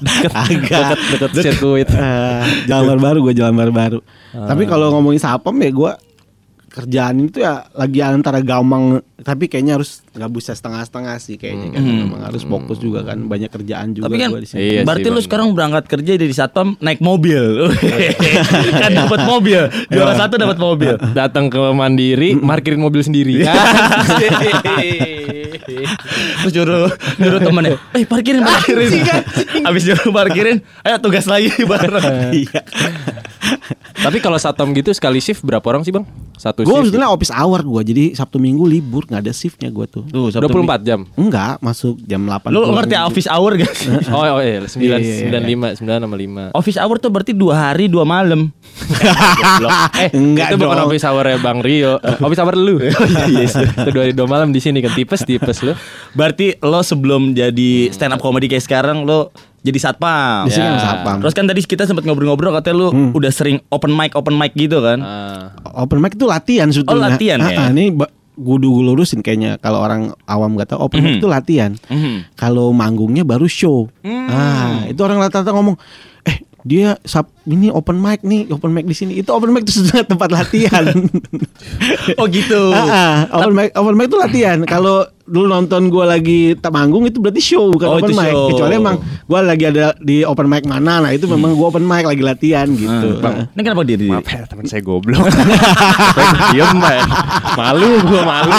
deket, 0.03 0.33
deket, 0.35 0.99
deket 1.15 1.31
sirkuit. 1.39 1.87
Eh, 1.87 2.43
Jelambar 2.67 2.99
baru, 2.99 3.19
gue 3.23 3.33
jelambar 3.33 3.71
baru. 3.71 4.03
Tapi 4.33 4.67
kalau 4.67 4.91
ngomongin 4.91 5.23
sapam 5.23 5.55
ya 5.57 5.71
gue 5.71 5.93
kerjaan 6.73 7.29
itu 7.29 7.45
ya 7.45 7.69
lagi 7.77 8.01
antara 8.01 8.41
gampang 8.41 9.05
tapi 9.21 9.47
kayaknya 9.47 9.77
harus 9.77 10.01
nggak 10.17 10.31
bisa 10.33 10.57
setengah-setengah 10.57 11.15
sih 11.21 11.37
kayaknya 11.37 11.69
kan 11.77 11.85
memang 11.85 12.25
harus 12.25 12.43
fokus 12.49 12.81
juga 12.81 13.05
kan 13.05 13.29
banyak 13.29 13.53
kerjaan 13.53 13.93
juga 13.93 14.09
Tapi 14.09 14.17
kan 14.19 14.29
gua 14.33 14.41
di 14.41 14.49
sini. 14.49 14.61
Iya 14.61 14.81
berarti 14.83 15.05
sih, 15.07 15.13
lu 15.13 15.21
Bang. 15.21 15.27
sekarang 15.29 15.47
berangkat 15.53 15.85
kerja 15.87 16.13
dari 16.17 16.35
satpam 16.35 16.75
naik 16.81 17.05
mobil. 17.05 17.71
kan 18.83 18.91
dapat 18.97 19.21
mobil. 19.29 19.63
Juara 19.93 20.17
satu 20.17 20.35
dapat 20.41 20.59
mobil. 20.59 20.97
Datang 21.13 21.53
ke 21.53 21.61
Mandiri, 21.77 22.41
parkirin 22.41 22.81
mobil 22.81 23.05
sendiri. 23.05 23.45
Terus 25.85 26.53
nyuruh 26.53 26.89
nyuruh 27.17 27.41
temennya, 27.41 27.77
eh 27.93 28.03
parkirin 28.03 28.41
parkirin. 28.41 28.91
Abis 29.63 29.83
nyuruh 29.85 30.11
parkirin, 30.11 30.57
ayo 30.81 30.97
tugas 30.99 31.25
lagi 31.25 31.49
bareng. 31.71 32.33
Iya. 32.33 32.61
Tapi 33.95 34.19
kalau 34.19 34.35
satpam 34.37 34.73
gitu 34.73 34.91
sekali 34.91 35.19
shift 35.19 35.41
berapa 35.41 35.63
orang 35.65 35.83
sih 35.83 35.91
bang? 35.91 36.03
Satu 36.35 36.63
Gue 36.63 36.75
shift. 36.75 36.91
sebetulnya 36.91 37.07
office 37.07 37.31
hour 37.31 37.61
gue 37.61 37.83
jadi 37.85 38.05
Sabtu 38.13 38.37
Minggu 38.37 38.65
libur 38.65 39.05
nggak 39.05 39.21
ada 39.21 39.33
shiftnya 39.33 39.69
gue 39.69 39.87
tuh. 39.87 40.03
Tuh, 40.05 40.33
24 40.33 40.43
jam. 40.83 41.07
Enggak 41.13 41.61
masuk 41.61 42.03
jam 42.03 42.19
8 42.21 42.51
Lu 42.51 42.67
ngerti 42.69 42.93
jam- 42.93 43.07
office 43.07 43.29
hour 43.29 43.55
gak 43.55 43.71
sih? 43.73 43.91
Oh, 44.11 44.27
oh 44.27 44.41
iya, 44.41 44.59
9 44.61 44.75
Iya, 44.77 44.97
iya, 44.99 45.15
iya. 45.31 45.39
95, 45.39 45.79
9 45.79 46.03
sama 46.03 46.17
5. 46.17 46.51
Office 46.53 46.79
hour 46.79 46.97
tuh 46.99 47.11
berarti 47.11 47.33
dua 47.33 47.55
hari 47.65 47.87
dua 47.87 48.03
malam. 48.03 48.51
Eh, 49.95 50.11
Enggak 50.13 50.51
itu 50.51 50.57
bukan 50.59 50.75
dong. 50.75 50.89
office 50.89 51.05
hour 51.05 51.25
ya 51.25 51.37
Bang 51.39 51.61
Rio. 51.61 52.01
Office 52.01 52.41
hour 52.41 52.55
lu. 52.55 52.81
Yes. 53.29 53.55
itu 53.55 53.91
dua 53.91 54.03
hari 54.03 54.13
dua 54.13 54.27
malam 54.27 54.51
di 54.51 54.59
sini 54.59 54.81
kan 54.81 54.91
tipes 54.91 55.23
tipes 55.23 55.63
lu. 55.63 55.72
Berarti 56.13 56.57
lo 56.59 56.81
sebelum 56.81 57.33
jadi 57.33 57.89
stand 57.89 58.13
up 58.13 58.21
comedy 58.21 58.47
kayak 58.47 58.63
sekarang 58.63 59.03
lo 59.03 59.33
jadi 59.63 59.79
satpam. 59.79 60.47
Di 60.47 60.53
sini 60.53 60.67
Ya. 60.67 60.71
kan 60.75 60.81
sapam. 60.83 61.17
Terus 61.23 61.35
kan 61.35 61.45
tadi 61.47 61.61
kita 61.63 61.87
sempat 61.87 62.03
ngobrol-ngobrol 62.03 62.51
katanya 62.53 62.77
lu 62.77 62.87
udah 63.15 63.31
sering 63.31 63.63
open 63.69 63.91
mic 63.91 64.13
open 64.13 64.35
mic 64.35 64.53
gitu 64.53 64.83
kan. 64.83 64.99
Ah. 64.99 65.55
Open 65.79 65.99
mic 65.99 66.15
itu 66.15 66.27
latihan 66.27 66.67
sebetulnya. 66.69 66.99
Oh, 66.99 66.99
latihan 66.99 67.39
ya? 67.39 67.49
Ah, 67.49 67.61
ah, 67.63 67.69
ini 67.71 67.95
gue 68.33 68.57
lurusin 68.59 69.21
kayaknya 69.21 69.61
kalau 69.61 69.79
orang 69.79 70.17
awam 70.25 70.57
gak 70.57 70.73
tahu 70.73 70.83
open 70.83 70.99
mic 70.99 71.13
Mhm. 71.15 71.21
itu 71.21 71.29
latihan. 71.29 71.71
Mhm. 71.87 72.35
Kalau 72.35 72.73
manggungnya 72.73 73.23
baru 73.23 73.47
show. 73.47 73.87
Ah, 74.03 74.83
itu 74.85 74.99
orang 74.99 75.21
rata-rata 75.21 75.53
ngomong, 75.53 75.79
"Eh, 76.25 76.43
dia 76.63 76.99
sap 77.05 77.31
ini 77.45 77.69
open 77.69 77.97
mic 77.97 78.23
nih, 78.23 78.47
open 78.49 78.71
mic 78.71 78.85
di 78.85 78.93
sini." 78.93 79.13
Itu 79.17 79.31
open 79.31 79.51
mic 79.51 79.63
itu 79.63 79.79
sebenarnya 79.79 80.07
tempat 80.07 80.29
latihan. 80.31 80.85
Oh 82.15 82.27
gitu. 82.27 82.61
Ah, 82.75 82.87
ah, 83.25 83.39
open 83.39 83.53
mic 83.53 83.71
open 83.73 83.95
mic 83.95 84.07
itu 84.07 84.17
latihan. 84.17 84.59
Kalau 84.65 85.03
dulu 85.23 85.47
nonton 85.47 85.87
gue 85.87 86.03
lagi 86.03 86.41
tak 86.57 86.71
manggung 86.71 87.07
itu 87.07 87.17
berarti 87.17 87.39
show 87.39 87.71
bukan 87.71 87.87
Oh, 87.87 87.97
open 87.97 88.11
mic. 88.11 88.27
show. 88.29 88.51
Kecuali 88.51 88.75
emang 88.75 88.97
gue 89.01 89.39
lagi 89.41 89.65
ada 89.65 89.95
di 89.97 90.23
open 90.23 90.47
mic 90.47 90.65
mana, 90.65 90.99
nah 90.99 91.11
itu 91.11 91.25
memang 91.27 91.53
gue 91.53 91.63
open 91.65 91.83
mic 91.83 92.05
lagi 92.05 92.21
latihan 92.21 92.67
gitu. 92.69 93.19
Bang, 93.19 93.47
ini 93.49 93.61
kenapa 93.61 93.83
dia 93.83 93.97
di 93.97 94.11
Maaf 94.11 94.27
ya 94.27 94.43
teman 94.45 94.67
saya 94.67 94.83
goblok. 94.83 95.23
Diem 96.53 96.79
ya. 96.79 97.05
Malu 97.55 97.89
gua 98.03 98.23
malu. 98.25 98.53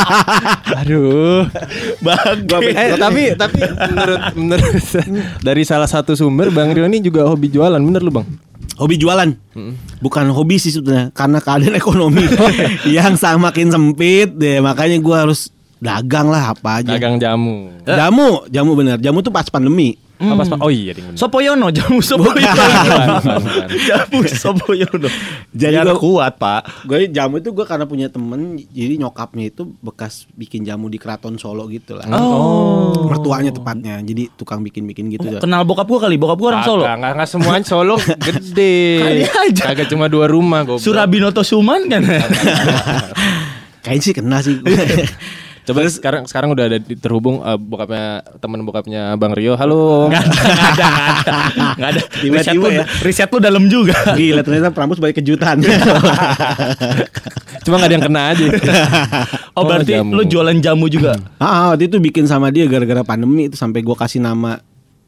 Aduh. 0.74 1.44
Bang, 2.00 2.38
Eh, 2.64 2.96
tapi 2.96 3.22
tapi 3.36 3.60
menurut 3.86 4.22
menurut 4.34 4.74
dari 5.40 5.64
salah 5.64 5.86
satu 5.86 6.16
sumber 6.16 6.50
Bang 6.50 6.72
Rio 6.72 6.86
ini 6.86 7.00
juga 7.00 7.26
hobi 7.26 7.48
jualan, 7.48 7.78
bener 7.78 8.02
lu 8.02 8.12
Bang? 8.12 8.26
Hobi 8.74 8.98
jualan, 8.98 9.30
bukan 10.02 10.34
hobi 10.34 10.58
sih 10.58 10.74
sebetulnya, 10.74 11.14
karena 11.14 11.38
keadaan 11.38 11.78
ekonomi 11.78 12.26
yang 12.90 13.14
semakin 13.14 13.70
sempit 13.70 14.34
deh, 14.34 14.58
makanya 14.66 14.98
gua 14.98 15.30
harus 15.30 15.54
dagang 15.78 16.34
lah 16.34 16.58
apa 16.58 16.82
aja. 16.82 16.98
Dagang 16.98 17.22
jamu. 17.22 17.70
Jamu, 17.86 18.50
jamu 18.50 18.72
bener, 18.74 18.98
jamu 18.98 19.22
tuh 19.22 19.30
pas 19.30 19.46
pandemi. 19.46 20.00
Apa 20.26 20.44
sih? 20.44 20.54
Oh 20.56 20.68
iya 20.68 20.92
ding. 20.92 21.06
bener. 21.06 21.18
Sopoyono, 21.18 21.68
jamu 21.76 22.00
Sopoyono. 22.00 22.44
Jamu 23.88 24.22
Sopoyono. 24.26 25.10
Jadi 25.50 25.76
gua- 25.76 26.00
kuat, 26.00 26.34
Pak. 26.36 26.86
Gue 26.86 27.08
jamu 27.08 27.38
itu 27.38 27.50
gue 27.50 27.64
karena 27.64 27.84
punya 27.84 28.08
temen, 28.08 28.56
jadi 28.66 28.96
nyokapnya 28.98 29.50
itu 29.50 29.68
bekas 29.80 30.26
bikin 30.32 30.64
jamu 30.64 30.88
di 30.88 30.96
keraton 30.96 31.36
Solo 31.36 31.68
gitu 31.68 31.94
lah. 31.94 32.08
Oh. 32.10 32.96
Mertuanya 33.06 33.52
tepatnya, 33.52 34.00
jadi 34.00 34.32
tukang 34.32 34.62
bikin-bikin 34.62 35.10
gitu. 35.10 35.28
dah. 35.30 35.40
Kenal 35.40 35.64
bokap 35.64 35.86
gua 35.86 36.00
kali, 36.02 36.16
bokap 36.16 36.38
gua 36.38 36.50
orang 36.52 36.64
Solo. 36.64 36.84
Kagak, 36.84 37.12
nggak 37.14 37.28
semuanya 37.28 37.64
Solo 37.64 37.96
gede. 38.26 38.78
Kali 39.00 39.22
aja. 39.28 39.64
Kagak 39.70 39.88
cuma 39.88 40.08
dua 40.08 40.26
rumah 40.26 40.64
goblok. 40.64 40.80
Surabinoto 40.80 41.42
Suman 41.42 41.86
kan. 41.86 42.02
Kayaknya 43.82 44.02
sih 44.02 44.14
kena 44.14 44.38
sih. 44.40 44.56
Coba 45.64 45.88
sekarang 45.88 46.28
sekarang 46.28 46.52
udah 46.52 46.66
ada 46.66 46.76
di- 46.76 47.00
terhubung 47.00 47.40
eh, 47.40 47.56
bokapnya 47.56 48.06
teman 48.38 48.62
bokapnya 48.62 49.16
Bang 49.16 49.32
Rio. 49.32 49.56
Halo. 49.56 50.08
Enggak 50.12 50.28
ada, 50.28 50.36
enggak 50.36 50.60
ada, 50.68 50.86
enggak 51.72 51.90
ada. 51.90 52.02
Tiba-tiba 52.14 52.36
Riset 52.36 52.56
lu, 52.58 52.68
ya. 52.70 52.86
riset 53.00 53.30
lu 53.30 53.40
dalam 53.40 53.64
juga. 53.68 53.96
Gila 54.20 54.42
ternyata 54.42 54.70
Pramus 54.70 55.00
banyak 55.00 55.24
kejutan. 55.24 55.64
Cuma 57.64 57.80
nggak 57.80 57.88
ada 57.88 57.96
yang 57.96 58.06
kena 58.06 58.22
aja. 58.32 58.46
Oh, 59.54 59.70
berarti 59.70 59.94
jamu. 59.94 60.18
lu 60.18 60.26
jualan 60.26 60.58
jamu 60.58 60.90
juga. 60.90 61.14
ah, 61.38 61.70
waktu 61.70 61.86
itu 61.86 62.02
bikin 62.02 62.26
sama 62.26 62.50
dia 62.50 62.66
gara-gara 62.66 63.06
pandemi 63.06 63.46
itu 63.46 63.54
sampai 63.54 63.86
gue 63.86 63.94
kasih 63.94 64.18
nama 64.18 64.58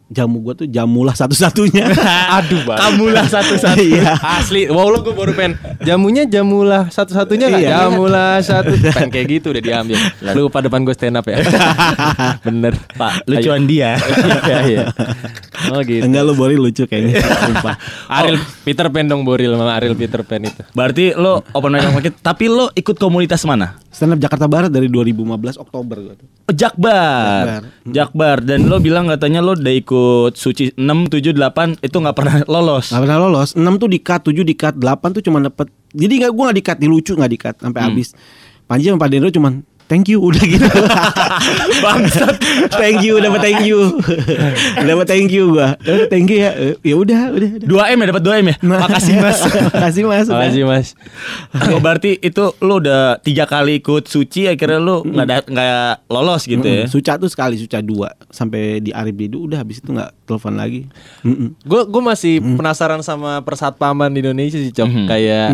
jamu 0.06 0.38
gue 0.46 0.54
tuh 0.54 0.68
jamulah 0.70 1.18
satu-satunya. 1.18 1.90
Aduh, 2.38 2.62
Bang. 2.64 2.78
Kamulah 2.78 3.26
satu-satu. 3.26 3.78
Iya. 3.86 4.18
Asli, 4.18 4.66
wow 4.72 4.90
lu 4.90 5.06
gue 5.06 5.14
baru 5.14 5.32
pengen 5.38 5.62
Jamunya 5.84 6.26
jamulah 6.26 6.90
satu-satunya 6.90 7.54
nggak? 7.54 7.62
Iya. 7.62 7.72
Jamulah 7.86 8.42
satu 8.42 8.74
Pengen 8.98 9.12
kayak 9.14 9.28
gitu 9.30 9.54
udah 9.54 9.62
diambil 9.62 9.98
Lu 10.34 10.50
pada 10.50 10.68
depan 10.72 10.82
gue 10.82 10.96
stand 10.96 11.20
up 11.20 11.26
ya 11.30 11.38
Bener 12.42 12.74
Pak, 12.98 13.30
lucuan 13.30 13.70
dia. 13.70 14.00
Iya 14.48 14.60
iya 14.66 14.86
Oh 15.72 15.82
gitu 15.82 16.04
Enggak 16.06 16.24
lu 16.28 16.34
Bori 16.38 16.56
lucu 16.60 16.84
kayaknya. 16.86 17.22
Sumpah. 17.50 17.76
Ariel 18.12 18.38
Peter 18.68 18.88
Pan 18.92 19.06
dong 19.08 19.24
Boril 19.24 19.56
sama 19.56 19.74
Ariel 19.74 19.96
Peter 19.98 20.22
Pan 20.22 20.42
itu 20.44 20.62
Berarti 20.76 21.16
lo 21.18 21.42
open 21.56 21.74
mic 21.74 21.90
mic, 21.94 22.16
tapi 22.22 22.52
lo 22.52 22.70
ikut 22.76 22.96
komunitas 23.00 23.42
mana? 23.48 23.80
Stand 23.90 24.18
up 24.18 24.20
Jakarta 24.20 24.46
Barat 24.46 24.70
dari 24.70 24.92
2015 24.92 25.56
Oktober 25.56 25.98
gue 26.04 26.16
tuh. 26.20 26.28
Oh, 26.52 26.54
Jakbar. 26.54 27.64
Jakbar. 27.64 27.64
Jakbar 27.88 28.38
dan 28.44 28.68
lo 28.68 28.78
bilang 28.84 29.08
katanya 29.08 29.40
lo 29.40 29.56
udah 29.56 29.76
ikut 29.76 30.34
suci 30.36 30.76
6 30.76 30.84
7 30.84 31.32
8 31.32 31.80
itu 31.80 31.96
nggak 31.96 32.16
pernah 32.16 32.36
lolos. 32.46 32.92
Gak 32.92 33.02
pernah 33.02 33.20
lolos 33.24 33.56
6 33.56 33.82
tuh 33.82 33.90
di 33.90 34.00
cut 34.04 34.22
7 34.28 34.44
di 34.44 34.56
cut 34.56 34.76
8 34.78 35.16
tuh 35.16 35.24
cuma 35.24 35.40
dapet 35.42 35.72
Jadi 35.96 36.14
gak, 36.28 36.32
gue 36.36 36.44
gak 36.44 36.58
di 36.60 36.66
cut 36.66 36.78
Di 36.78 36.88
lucu 36.92 37.12
gak 37.16 37.32
di 37.32 37.40
cut 37.40 37.56
Sampai 37.56 37.82
habis 37.88 38.12
Panji 38.66 38.90
sama 38.90 39.00
Pak 39.00 39.10
Dendro 39.14 39.30
cuman 39.32 39.62
Thank 39.86 40.10
you 40.10 40.18
udah 40.28 40.42
gitu 40.42 40.66
Bangsat. 41.78 42.36
Thank 42.74 43.06
you 43.06 43.22
dapat 43.22 43.42
thank 43.42 43.62
you 43.64 44.02
Dapat 44.76 45.06
thank 45.06 45.30
you 45.30 45.54
gua 45.54 45.78
thank 46.10 46.26
you 46.26 46.42
ya 46.42 46.52
Ya 46.82 46.96
udah 46.98 47.30
udah. 47.30 47.50
2 47.62 47.94
M 47.94 47.98
ya 48.02 48.06
dapat 48.10 48.24
2 48.24 48.42
M 48.42 48.48
ya. 48.50 48.56
Makasih 48.66 49.16
Mas. 49.22 49.40
Makasih 49.76 50.04
mas. 50.04 50.26
Makasih 50.26 50.64
mas 50.66 50.88
oh, 51.70 51.78
berarti 51.78 52.18
itu 52.18 52.44
lo 52.60 52.82
udah 52.82 53.22
tiga 53.22 53.46
kali 53.46 53.78
ikut 53.78 54.06
suci 54.06 54.50
akhirnya 54.50 54.82
lo 54.82 55.06
nggak 55.06 55.28
da- 55.28 55.48
nggak 55.48 56.10
lolos 56.10 56.44
gitu 56.46 56.66
ya. 56.66 56.86
Mm-mm. 56.86 56.92
Suca 56.92 57.22
tuh 57.22 57.30
sekali 57.30 57.56
Suca 57.56 57.80
dua 57.80 58.10
Sampai 58.30 58.82
di 58.82 58.90
Aribidu 58.90 59.46
Udah 59.46 59.62
habis 59.62 59.80
itu 59.80 59.92
gak 59.92 60.12
telepon 60.26 60.58
lagi. 60.58 60.90
Gue 61.62 61.82
gue 61.86 62.02
masih 62.02 62.42
penasaran 62.58 63.00
sama 63.00 63.42
persatpaman 63.42 64.10
di 64.10 64.26
Indonesia 64.26 64.58
sih 64.58 64.74
Cok 64.74 64.90
Kayak 65.06 65.50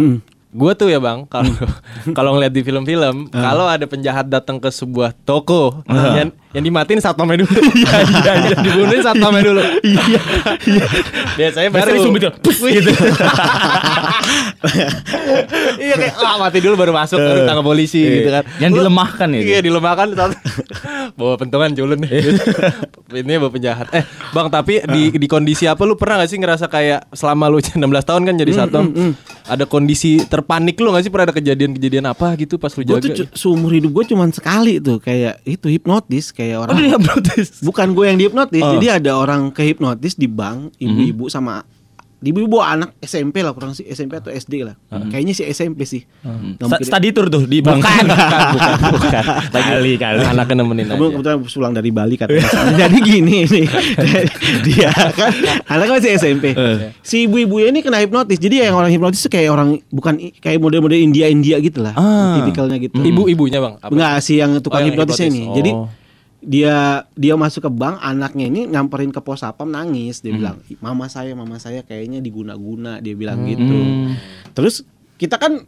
Gua 0.52 0.76
tuh 0.76 0.92
ya 0.92 1.00
bang, 1.00 1.24
kalau 1.32 1.52
kalau 2.18 2.30
ngeliat 2.36 2.52
di 2.52 2.60
film-film, 2.60 3.32
kalau 3.32 3.72
ada 3.72 3.88
penjahat 3.88 4.28
datang 4.28 4.60
ke 4.60 4.68
sebuah 4.68 5.16
toko, 5.24 5.80
yang 5.88 6.36
yang 6.52 6.64
dimatiin 6.68 7.00
satpamnya 7.00 7.48
dulu, 7.48 7.52
iya 7.80 7.96
iya, 8.04 8.34
iya. 8.44 8.56
dibunuhin 8.60 9.00
satpamnya 9.00 9.42
dulu, 9.44 9.62
iya 9.92 10.22
iya. 10.68 10.86
Biasanya 11.40 11.70
baru 11.72 11.80
Biasanya 11.80 11.98
disumbit 11.98 12.22
tuh, 12.28 12.34
pus, 12.44 12.58
gitu. 12.60 12.92
iya 15.80 15.96
kayak 15.96 16.14
ah, 16.20 16.38
mati 16.38 16.60
dulu 16.60 16.76
baru 16.76 16.92
masuk, 16.92 17.18
baru 17.18 17.40
tangkap 17.48 17.66
polisi 17.66 18.02
gitu 18.04 18.30
kan. 18.30 18.44
Yang 18.60 18.72
dilemahkan 18.84 19.28
ya, 19.32 19.40
Iya 19.42 19.60
dilemahkan, 19.64 20.08
bawa 21.16 21.34
pentungan 21.40 21.72
culun 21.72 21.98
nih. 22.04 22.12
Ini 23.12 23.34
bawa 23.40 23.52
penjahat. 23.52 23.88
Eh 23.96 24.04
bang, 24.32 24.48
tapi 24.52 24.84
di 24.86 25.12
di 25.16 25.28
kondisi 25.28 25.66
apa 25.68 25.84
lu 25.88 25.96
pernah 25.96 26.24
gak 26.24 26.30
sih 26.32 26.40
ngerasa 26.40 26.68
kayak 26.68 27.12
selama 27.16 27.48
lu 27.48 27.60
16 27.64 27.80
tahun 27.80 28.22
kan 28.28 28.36
jadi 28.36 28.52
satpam, 28.52 28.86
ada 29.48 29.64
kondisi 29.68 30.24
terpanik 30.28 30.76
lu 30.80 30.92
gak 30.92 31.04
sih 31.08 31.12
pernah 31.12 31.32
ada 31.32 31.36
kejadian-kejadian 31.36 32.06
apa 32.12 32.36
gitu 32.36 32.60
pas 32.60 32.72
lu 32.76 32.84
Gue 32.84 33.00
jaga? 33.00 33.04
tuh 33.04 33.12
cu- 33.24 33.32
seumur 33.36 33.72
hidup 33.72 33.92
gue 33.92 34.06
cuman 34.14 34.30
sekali 34.32 34.80
tuh 34.80 34.98
kayak 35.00 35.44
itu 35.44 35.68
hipnotis 35.68 36.32
kayak 36.42 36.58
orang. 36.60 36.74
Oh 36.74 36.82
dia 36.82 36.98
protes. 36.98 37.62
Bukan 37.62 37.94
gue 37.94 38.06
yang 38.06 38.18
dihipnotis. 38.18 38.62
Oh. 38.62 38.74
Jadi 38.74 38.88
ada 38.90 39.12
orang 39.14 39.54
kehipnotis 39.54 40.18
di 40.18 40.26
bank, 40.26 40.74
ibu-ibu 40.76 41.30
sama 41.30 41.62
ibu-ibu 42.22 42.54
bawa 42.54 42.78
anak 42.78 42.90
SMP 43.02 43.42
lah 43.42 43.50
kurang 43.50 43.74
sih 43.74 43.82
SMP 43.84 44.14
atau 44.14 44.30
SD 44.30 44.62
lah. 44.62 44.78
Kayaknya 45.10 45.34
sih 45.34 45.46
SMP 45.48 45.90
sih. 45.90 46.06
Mungkin- 46.22 46.86
Study 46.86 47.10
tour 47.10 47.26
tuh 47.28 47.50
di 47.50 47.66
bang. 47.66 47.82
bukan, 47.82 48.06
bukan, 48.54 48.78
bukan. 48.94 49.24
Kali 49.50 49.94
kali. 49.98 50.22
Anaknya 50.22 50.62
nemenin 50.62 50.86
Kamu 50.86 51.02
aja. 51.02 51.12
kebetulan 51.18 51.38
pulang 51.42 51.74
dari 51.74 51.90
Bali 51.90 52.16
katanya. 52.16 52.46
Jadi 52.86 52.98
gini 53.02 53.42
nih. 53.42 53.66
dia 54.62 54.94
kan 55.18 55.34
anaknya 55.66 55.94
masih 55.98 56.12
SMP. 56.14 56.54
Si 57.02 57.26
ibu-ibu 57.26 57.58
ini 57.58 57.82
kena 57.82 57.98
hipnotis. 57.98 58.38
Jadi 58.38 58.70
yang 58.70 58.78
orang 58.78 58.94
hipnotis 58.94 59.26
tuh 59.26 59.34
kayak 59.34 59.50
orang 59.50 59.82
bukan 59.90 60.14
kayak 60.38 60.62
model-model 60.62 61.02
India-India 61.02 61.58
gitu 61.58 61.82
lah. 61.82 61.98
Ah. 61.98 62.38
Tipikalnya 62.38 62.78
gitu. 62.78 63.02
Ibu-ibunya 63.02 63.58
bang? 63.58 63.82
Apa? 63.82 63.90
Enggak 63.90 64.22
sih 64.22 64.38
yang 64.38 64.54
Oh, 64.54 64.62
tukang 64.62 64.86
yang 64.86 64.94
hipnotisnya 64.94 65.26
hipnotis. 65.26 65.42
ini. 65.42 65.50
Oh. 65.50 65.56
Jadi 65.58 65.72
dia 66.42 67.06
dia 67.14 67.38
masuk 67.38 67.70
ke 67.70 67.72
bank, 67.72 68.02
anaknya 68.02 68.50
ini 68.50 68.62
nyamperin 68.66 69.14
ke 69.14 69.22
pos 69.22 69.46
sapam 69.46 69.70
nangis. 69.70 70.26
Dia 70.26 70.34
bilang, 70.34 70.58
"Mama 70.82 71.06
saya, 71.06 71.38
mama 71.38 71.62
saya 71.62 71.86
kayaknya 71.86 72.18
diguna-guna." 72.18 72.98
Dia 72.98 73.14
bilang 73.14 73.46
gitu. 73.46 73.78
Terus 74.58 74.82
kita 75.22 75.38
kan 75.38 75.62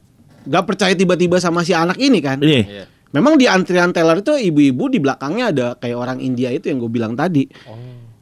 nggak 0.44 0.65
percaya 0.65 0.94
tiba-tiba 0.98 1.38
sama 1.38 1.62
si 1.62 1.77
anak 1.77 2.01
ini 2.01 2.20
kan. 2.20 2.42
Iya. 2.42 2.89
Memang 3.13 3.38
di 3.38 3.46
antrian 3.46 3.94
teller 3.94 4.25
itu 4.25 4.34
ibu-ibu 4.34 4.89
di 4.89 4.98
belakangnya 4.98 5.46
ada 5.53 5.68
kayak 5.77 5.98
orang 5.98 6.18
India 6.18 6.50
itu 6.50 6.74
yang 6.74 6.82
gue 6.82 6.89
bilang 6.89 7.13
tadi. 7.13 7.46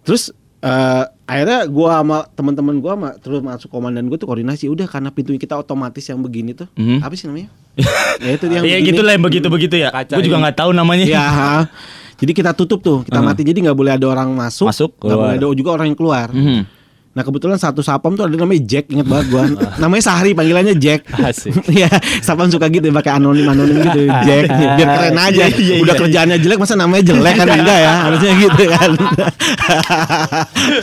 Terus 0.03 0.35
eh, 0.61 1.03
akhirnya 1.25 1.63
gua 1.71 2.03
sama 2.03 2.17
teman-teman 2.35 2.75
gua 2.83 2.93
sama 2.99 3.09
terus 3.17 3.39
masuk 3.39 3.69
komandan 3.71 4.05
gue 4.11 4.19
tuh 4.19 4.27
koordinasi 4.27 4.67
udah 4.67 4.85
karena 4.91 5.09
pintu 5.09 5.31
kita 5.39 5.55
otomatis 5.55 6.03
yang 6.05 6.19
begini 6.19 6.51
tuh. 6.51 6.67
Mhm. 6.75 6.99
Apa 7.01 7.15
sih 7.15 7.31
namanya? 7.31 7.49
ya 8.27 8.31
itu 8.35 8.45
dia 8.51 8.59
yang 8.59 8.65
begini. 8.67 8.89
gitu 8.91 9.01
lah 9.01 9.11
yang 9.15 9.23
begitu-begitu 9.23 9.75
ya. 9.79 9.89
Kaca 9.95 10.13
Gue 10.19 10.23
juga 10.27 10.37
nggak 10.43 10.57
tahu 10.59 10.71
namanya. 10.75 11.05
Ya. 11.07 11.23
Jadi 12.21 12.31
kita 12.37 12.53
tutup 12.53 12.79
tuh, 12.85 13.01
kita 13.01 13.17
mati. 13.17 13.41
Jadi 13.41 13.65
nggak 13.65 13.73
boleh 13.73 13.97
ada 13.97 14.05
orang 14.05 14.29
masuk, 14.29 14.69
Masuk, 14.69 14.93
nggak 15.01 15.17
boleh 15.17 15.35
ada 15.41 15.47
juga 15.57 15.69
orang 15.73 15.89
yang 15.89 15.97
keluar. 15.97 16.29
Mhm. 16.29 16.79
Nah 17.11 17.27
kebetulan 17.27 17.59
satu 17.59 17.83
sapam 17.83 18.15
tuh 18.15 18.23
ada 18.23 18.39
namanya 18.39 18.63
Jack, 18.63 18.87
inget 18.87 19.03
banget 19.03 19.27
gua. 19.35 19.43
namanya 19.83 20.03
Sahri, 20.07 20.31
panggilannya 20.31 20.79
Jack. 20.79 21.03
Asik. 21.27 21.51
Iya, 21.75 21.91
sapam 22.23 22.47
suka 22.47 22.71
gitu 22.71 22.87
ya, 22.87 22.93
pakai 22.95 23.19
anonim 23.19 23.43
anonim 23.51 23.83
gitu, 23.83 24.07
Jack. 24.23 24.47
Biar 24.47 24.87
keren 24.95 25.17
aja. 25.19 25.43
Iya, 25.51 25.57
iya, 25.59 25.75
Udah 25.83 25.95
iya. 25.97 26.01
kerjaannya 26.07 26.37
jelek, 26.39 26.57
masa 26.61 26.79
namanya 26.79 27.03
jelek 27.11 27.35
kan 27.35 27.47
enggak 27.51 27.79
ya? 27.83 27.93
Harusnya 28.07 28.31
gitu 28.39 28.63
kan. 28.69 28.89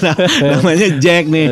Nah, 0.04 0.16
namanya 0.58 0.88
Jack 1.00 1.24
nih. 1.32 1.46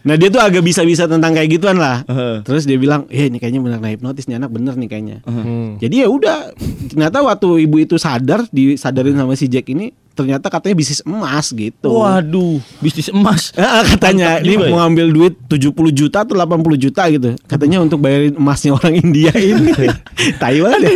Nah 0.00 0.14
dia 0.14 0.28
tuh 0.28 0.38
agak 0.38 0.60
bisa-bisa 0.60 1.04
tentang 1.04 1.30
kayak 1.30 1.50
gituan 1.50 1.76
lah. 1.76 2.02
Heeh. 2.04 2.40
Terus 2.40 2.64
dia 2.64 2.76
bilang, 2.76 3.04
eh 3.08 3.26
ini 3.26 3.36
kayaknya 3.36 3.60
benar 3.60 3.78
nah 3.78 3.88
hipnotis 3.88 4.24
nih 4.24 4.36
anak 4.36 4.48
bener 4.48 4.74
nih 4.74 4.86
kayaknya. 4.86 5.16
Hmm. 5.22 5.76
Jadi 5.76 5.94
ya 5.98 6.08
udah, 6.08 6.56
ternyata 6.86 7.20
waktu 7.20 7.48
ibu 7.62 7.76
itu 7.78 7.96
sadar, 7.96 8.48
disadarin 8.48 9.14
sama 9.14 9.32
si 9.34 9.44
Jack 9.44 9.68
ini, 9.68 9.90
ternyata 10.10 10.48
katanya 10.48 10.74
bisnis 10.74 11.00
emas 11.02 11.48
gitu. 11.48 11.92
Waduh, 11.94 12.60
bisnis 12.78 13.08
emas. 13.08 13.52
Ah, 13.60 13.84
katanya 13.84 14.40
ini 14.40 14.56
ya. 14.56 14.66
mau 14.66 14.82
ngambil 14.82 15.06
duit 15.10 15.34
70 15.46 15.72
juta 15.90 16.24
atau 16.24 16.34
80 16.34 16.50
juta 16.76 17.02
gitu. 17.06 17.36
Katanya 17.44 17.78
untuk 17.78 18.00
bayarin 18.00 18.34
emasnya 18.34 18.72
orang 18.72 18.96
India 18.96 19.30
ini. 19.32 19.70
Taiwan 20.42 20.80
ya. 20.80 20.90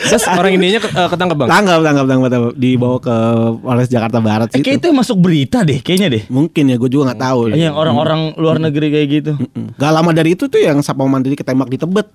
Terus 0.00 0.24
orang 0.26 0.52
Indianya 0.52 0.80
ke- 0.80 0.90
eh, 0.90 1.08
ketangkep 1.08 1.36
bang? 1.36 1.48
Tangkap, 1.48 1.80
tangkap, 1.80 2.06
tangkap, 2.06 2.28
tangkap. 2.28 2.52
Dibawa 2.56 2.96
ke 2.98 3.16
Polres 3.60 3.88
Jakarta 3.88 4.18
Barat 4.18 4.48
Eh, 4.50 4.60
kayak 4.60 4.80
itu 4.80 4.88
masuk 4.90 5.16
berita 5.18 5.62
deh, 5.62 5.78
kayaknya 5.78 6.08
deh. 6.10 6.22
Mungkin 6.26 6.64
ya, 6.66 6.76
gue 6.76 6.88
juga 6.88 7.12
nggak 7.12 7.20
tahu. 7.20 7.40
Yang 7.52 7.74
orang-orang 7.74 8.20
luar 8.50 8.60
negeri 8.60 8.86
kayak 8.90 9.08
gitu. 9.08 9.32
Mm. 9.38 9.78
Gak 9.78 9.92
lama 9.94 10.10
dari 10.10 10.34
itu 10.34 10.50
tuh 10.50 10.60
yang 10.60 10.82
Sapam 10.82 11.06
Mandiri 11.06 11.38
ketembak 11.38 11.70
di 11.70 11.78
Tebet. 11.78 12.10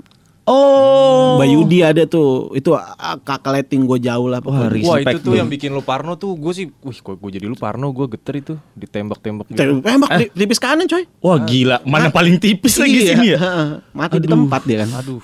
Oh. 0.45 1.41
Bayudi 1.41 1.81
ada 1.81 2.05
tuh. 2.05 2.53
Itu 2.53 2.77
ah, 2.77 3.17
kakak 3.17 3.49
leting 3.49 3.89
gue 3.89 3.97
jauh 3.97 4.29
lah 4.29 4.45
Wah, 4.45 4.69
pokoknya. 4.69 4.85
Wah 4.85 4.97
itu 5.01 5.17
tuh 5.25 5.33
yang 5.33 5.49
bikin 5.49 5.73
lu 5.73 5.81
parno 5.81 6.13
tuh 6.21 6.37
gue 6.37 6.53
sih, 6.53 6.65
wih 6.69 6.97
kok 7.01 7.17
gue 7.17 7.31
jadi 7.33 7.49
lu 7.49 7.57
parno 7.57 7.89
gue 7.89 8.05
geter 8.13 8.45
itu 8.45 8.53
ditembak-tembak 8.77 9.49
gitu. 9.49 9.81
Tembak 9.81 10.09
di 10.21 10.25
tipis 10.37 10.61
kanan 10.61 10.85
coy. 10.85 11.09
Wah 11.25 11.41
gila, 11.41 11.81
mana 11.89 12.13
paling 12.13 12.37
tipis 12.37 12.77
lagi 12.77 12.93
Iya, 12.93 13.17
sini 13.17 13.27
ya? 13.33 13.39
heeh. 13.41 13.67
Mati 13.89 14.21
di 14.21 14.29
tempat 14.29 14.61
dia 14.69 14.85
kan. 14.85 15.01
Aduh. 15.01 15.21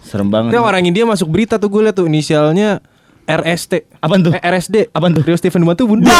Serem 0.00 0.32
banget. 0.32 0.56
Yang 0.56 0.64
orang 0.64 0.82
India 0.88 1.04
masuk 1.04 1.28
berita 1.28 1.60
tuh 1.60 1.68
gue 1.68 1.84
liat 1.84 1.96
tuh 1.96 2.08
inisialnya 2.08 2.80
RST. 3.24 4.00
Apaan 4.04 4.20
tuh? 4.20 4.32
Eh, 4.36 4.40
RSD. 4.40 4.92
Apaan 4.92 5.16
tuh? 5.16 5.24
Rio 5.24 5.36
Steven 5.36 5.64
Batu 5.64 5.88
bunuh. 5.88 6.08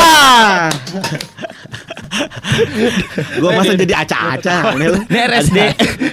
Gue 3.41 3.51
masa 3.51 3.73
jadi 3.75 3.95
aca-aca. 3.97 4.57
Ini 4.77 5.21
RSD, 5.27 5.59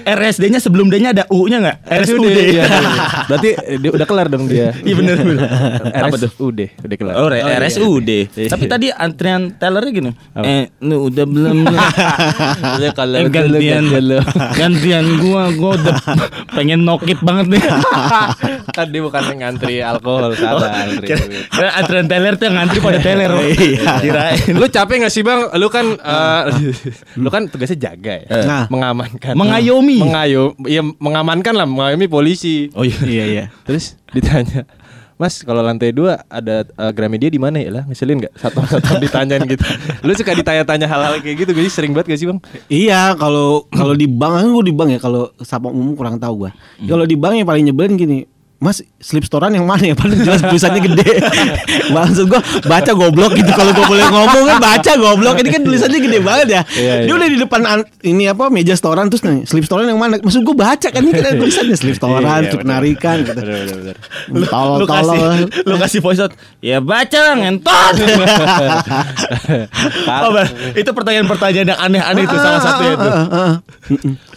RSD-nya 0.03 0.60
sebelum 0.60 0.88
D-nya 0.88 1.12
ada 1.12 1.24
U-nya 1.29 1.58
nggak? 1.60 1.77
RSUD. 2.01 2.25
Iya, 2.27 2.63
Berarti 3.29 3.50
eh, 3.55 3.77
dia 3.77 3.91
udah 3.91 4.05
kelar 4.05 4.27
dong 4.27 4.46
dia. 4.48 4.74
Iya 4.88 4.96
bener 4.98 5.15
tuh? 5.15 5.38
RSUD 5.91 6.60
udah 6.81 6.98
kelar. 6.98 7.13
Oh, 7.15 7.27
RSUD. 7.29 8.10
Iya. 8.34 8.50
Tapi 8.50 8.65
tadi 8.65 8.88
antrian 8.89 9.53
tellernya 9.53 9.91
gini. 9.91 10.12
Apa? 10.34 10.43
Eh, 10.43 10.63
lu 10.81 11.08
udah 11.08 11.25
belum? 11.25 11.58
lu? 11.62 11.77
Udah 12.77 12.91
kelar 12.93 13.20
Eh, 13.22 13.29
gantian 13.29 13.84
gantian 14.53 15.05
gua 15.20 15.53
gua 15.53 15.72
udah 15.77 15.96
pengen 16.51 16.81
nokit 16.81 17.22
banget 17.22 17.58
nih. 17.58 17.62
Tadi 18.72 18.98
bukan 19.00 19.22
ngantri 19.34 19.79
alkohol, 19.79 20.34
salah 20.34 20.72
ngantri. 20.74 21.05
Kira- 21.08 21.27
kira 21.48 21.70
antrian 21.75 22.08
teller 22.08 22.34
tuh 22.36 22.48
ngantri 22.50 22.79
pada 22.79 23.00
teller. 23.00 23.31
Iya. 23.43 23.84
Kirain. 24.01 24.53
Lu 24.53 24.65
capek 24.67 25.05
gak 25.05 25.13
sih 25.13 25.22
bang? 25.22 25.48
Lu 25.53 25.67
kan 25.67 25.91
eh, 25.94 26.42
Lu 27.22 27.28
kan 27.28 27.48
tugasnya 27.48 27.92
jaga 27.92 28.14
ya 28.20 28.28
Nah. 28.42 28.66
Mengamankan 28.68 29.34
Mengayomi. 29.34 29.98
Mengayo 30.00 30.56
Iya 30.64 30.82
mengamankan 30.84 31.54
lah 31.54 31.66
Mengayomi 31.66 32.06
polisi 32.06 32.72
Oh 32.72 32.84
iya. 32.84 33.00
Iya 33.02 33.24
iya. 33.26 33.44
Terus 33.64 33.96
ditanya 34.12 34.68
Mas 35.16 35.38
kalau 35.46 35.62
lantai 35.62 35.94
dua 35.94 36.26
ada 36.26 36.66
eh, 36.66 36.92
Gramedia 36.92 37.30
di 37.30 37.38
mana 37.38 37.62
ya 37.62 37.70
lah 37.70 37.84
ngeselin 37.86 38.26
nggak 38.26 38.42
satu 38.42 38.58
satu 38.66 38.98
ditanyain 39.06 39.46
gitu 39.46 39.62
lu 40.02 40.18
suka 40.18 40.34
ditanya-tanya 40.34 40.90
hal-hal 40.90 41.22
kayak 41.22 41.46
gitu 41.46 41.54
gue 41.54 41.70
sering 41.70 41.94
banget 41.94 42.10
gak 42.10 42.20
sih 42.20 42.26
bang 42.26 42.40
Iya, 42.66 43.14
kalau 43.14 43.70
kalau 43.70 43.94
di 43.94 44.10
bank 44.10 44.34
kan 44.42 44.50
gue 44.50 44.66
di 44.66 44.74
bank 44.74 44.90
ya. 44.90 45.00
Kalau 45.00 45.30
sapam 45.40 45.70
umum 45.70 45.94
kurang 45.94 46.18
tahu 46.18 46.48
gue. 46.48 46.52
Kalau 46.90 47.06
di 47.06 47.14
bank 47.14 47.38
yang 47.38 47.46
paling 47.46 47.70
nyebelin 47.70 47.94
gini. 47.94 48.26
Mas 48.62 48.77
slip 49.01 49.25
storean 49.25 49.58
yang 49.58 49.65
mana 49.65 49.89
ya? 49.89 49.98
Paling 49.98 50.22
jelas 50.22 50.46
tulisannya 50.46 50.86
gede. 50.86 51.18
Maksud 51.98 52.30
gue 52.30 52.38
baca 52.62 52.91
goblok 52.94 53.34
gitu. 53.34 53.50
Kalau 53.50 53.74
gue 53.74 53.82
boleh 53.89 54.06
ngomong 54.06 54.46
kan 54.46 54.62
baca 54.62 54.91
goblok. 55.01 55.41
Ini 55.41 55.50
kan 55.50 55.62
tulisannya 55.65 55.98
gede 55.98 56.22
banget 56.22 56.48
ya. 56.48 56.62
Iya, 56.77 56.94
Dia 57.03 57.10
iya. 57.10 57.13
udah 57.18 57.25
di 57.25 57.38
depan 57.41 57.62
an- 57.65 57.89
ini 58.06 58.30
apa 58.30 58.53
meja 58.53 58.77
storean 58.77 59.10
terus 59.10 59.25
nih 59.25 59.50
slip 59.50 59.65
storean 59.65 59.89
yang 59.89 59.98
mana? 59.98 60.22
Maksud 60.22 60.46
gue 60.46 60.53
baca 60.53 60.88
kan 60.94 61.01
ini 61.01 61.10
kan 61.10 61.41
tulisannya 61.41 61.74
slip 61.74 61.98
storean, 61.98 62.22
Iya, 62.22 62.22
iya, 62.22 62.38
slip 62.38 62.46
betul. 62.53 62.62
penarikan 62.62 63.15
gitu. 63.25 63.41
Tolol 64.46 64.77
lu 64.77 64.86
kasih 64.86 65.18
tolol. 65.18 65.41
lu 65.65 65.75
kasih 65.82 66.00
voice 66.06 66.22
out. 66.22 66.34
Ya 66.62 66.77
baca 66.77 67.18
lah 67.18 67.34
ngentot. 67.41 67.94
oh, 70.22 70.46
itu 70.77 70.89
pertanyaan-pertanyaan 70.94 71.68
yang 71.74 71.82
aneh-aneh 71.82 72.30
itu 72.30 72.38
salah 72.38 72.62
satu 72.62 72.84
itu. 72.86 73.10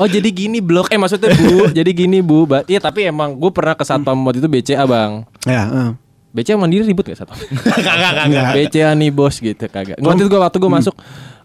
Oh 0.01 0.09
jadi 0.11 0.27
gini 0.35 0.59
blok 0.59 0.91
Eh 0.91 0.99
maksudnya 0.99 1.31
bu 1.31 1.71
Jadi 1.71 1.91
gini 1.95 2.19
bu 2.19 2.43
Iya 2.67 2.83
tapi 2.83 3.07
emang 3.07 3.39
Gue 3.39 3.55
pernah 3.55 3.79
ke 3.79 3.87
satpam 4.15 4.23
waktu 4.31 4.39
itu 4.39 4.49
BCA 4.49 4.85
bang 4.87 5.13
Ya, 5.45 5.63
eh. 5.67 5.91
BCA 6.35 6.55
mandiri 6.59 6.87
ribut 6.87 7.07
gak 7.07 7.19
satpam? 7.19 7.39
Kagak 7.87 8.27
kagak. 8.27 8.55
BCA 8.55 8.91
nih 8.95 9.11
bos 9.11 9.39
gitu 9.39 9.67
kagak. 9.71 9.99
Waktu 9.99 10.27
itu 10.27 10.31
gue 10.31 10.41
waktu 10.43 10.59
gue 10.59 10.71
masuk 10.71 10.95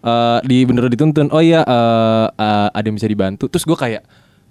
eh, 0.02 0.38
di 0.46 0.66
bener 0.66 0.90
dituntun. 0.90 1.30
Oh 1.30 1.38
iya 1.38 1.62
eh, 1.62 2.26
eh, 2.30 2.68
ada 2.74 2.86
yang 2.86 2.98
bisa 2.98 3.06
dibantu. 3.06 3.46
Terus 3.46 3.66
gue 3.66 3.78
kayak 3.78 4.02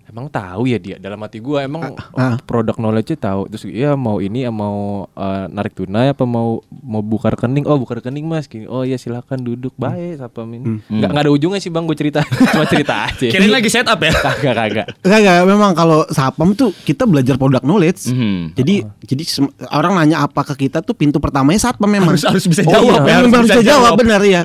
emang 0.10 0.26
tahu 0.26 0.66
ya 0.66 0.76
dia 0.76 0.98
dalam 0.98 1.22
hati 1.22 1.38
gue 1.38 1.60
emang 1.60 1.94
ah. 2.18 2.36
produk 2.42 2.74
knowledge 2.76 3.14
tahu. 3.16 3.46
Terus 3.48 3.64
ya 3.66 3.94
mau 3.94 4.18
ini 4.18 4.42
ya 4.42 4.50
mau 4.50 5.06
eh, 5.08 5.46
narik 5.48 5.74
tunai 5.74 6.10
apa 6.10 6.26
mau 6.26 6.60
mau 6.74 7.00
buka 7.00 7.30
rekening? 7.30 7.64
Oh 7.64 7.78
buka 7.78 7.98
rekening 7.98 8.26
mas. 8.26 8.46
Gini. 8.46 8.66
Oh 8.66 8.82
iya 8.82 8.98
silakan 8.98 9.40
duduk. 9.40 9.72
Baik 9.76 10.18
satpam 10.18 10.50
ini. 10.50 10.82
Nggak 10.84 11.10
nggak 11.10 11.24
ada 11.24 11.32
ujungnya 11.32 11.60
sih 11.60 11.70
bang 11.70 11.86
gue 11.86 11.94
cerita. 11.94 12.26
Cuma 12.54 12.66
cerita 12.66 13.06
aja. 13.06 13.28
Kirain 13.30 13.48
lagi 13.48 13.70
setup 13.70 14.00
ya. 14.00 14.12
kagak 14.12 14.54
kagak. 14.56 14.88
Enggak, 15.06 15.38
memang 15.46 15.72
kalau 15.72 16.04
sapam 16.10 16.52
tuh 16.52 16.74
kita 16.84 17.06
belajar 17.06 17.38
produk 17.38 17.62
knowledge. 17.62 18.10
Mhm. 18.10 18.58
Jadi 18.58 18.76
jadi 19.06 19.24
sem- 19.24 19.54
orang 19.70 19.94
nanya 19.94 20.26
apa 20.26 20.42
ke 20.44 20.66
kita 20.66 20.82
tuh 20.82 20.98
pintu 20.98 21.22
pertamanya 21.22 21.62
satpam 21.62 21.86
memang. 21.88 22.18
Harus- 22.18 22.26
harus 22.26 22.46
bisa 22.46 22.66
Oh, 22.66 22.74
jawab 22.74 23.06
iya, 23.06 23.14
ya, 23.14 23.18
memang 23.22 23.46
harus 23.46 23.46
harus 23.46 23.46
bisa 23.46 23.62
bisa 23.62 23.70
jawab 23.70 23.84
jawab. 23.94 24.00
benar 24.02 24.22
ya. 24.26 24.42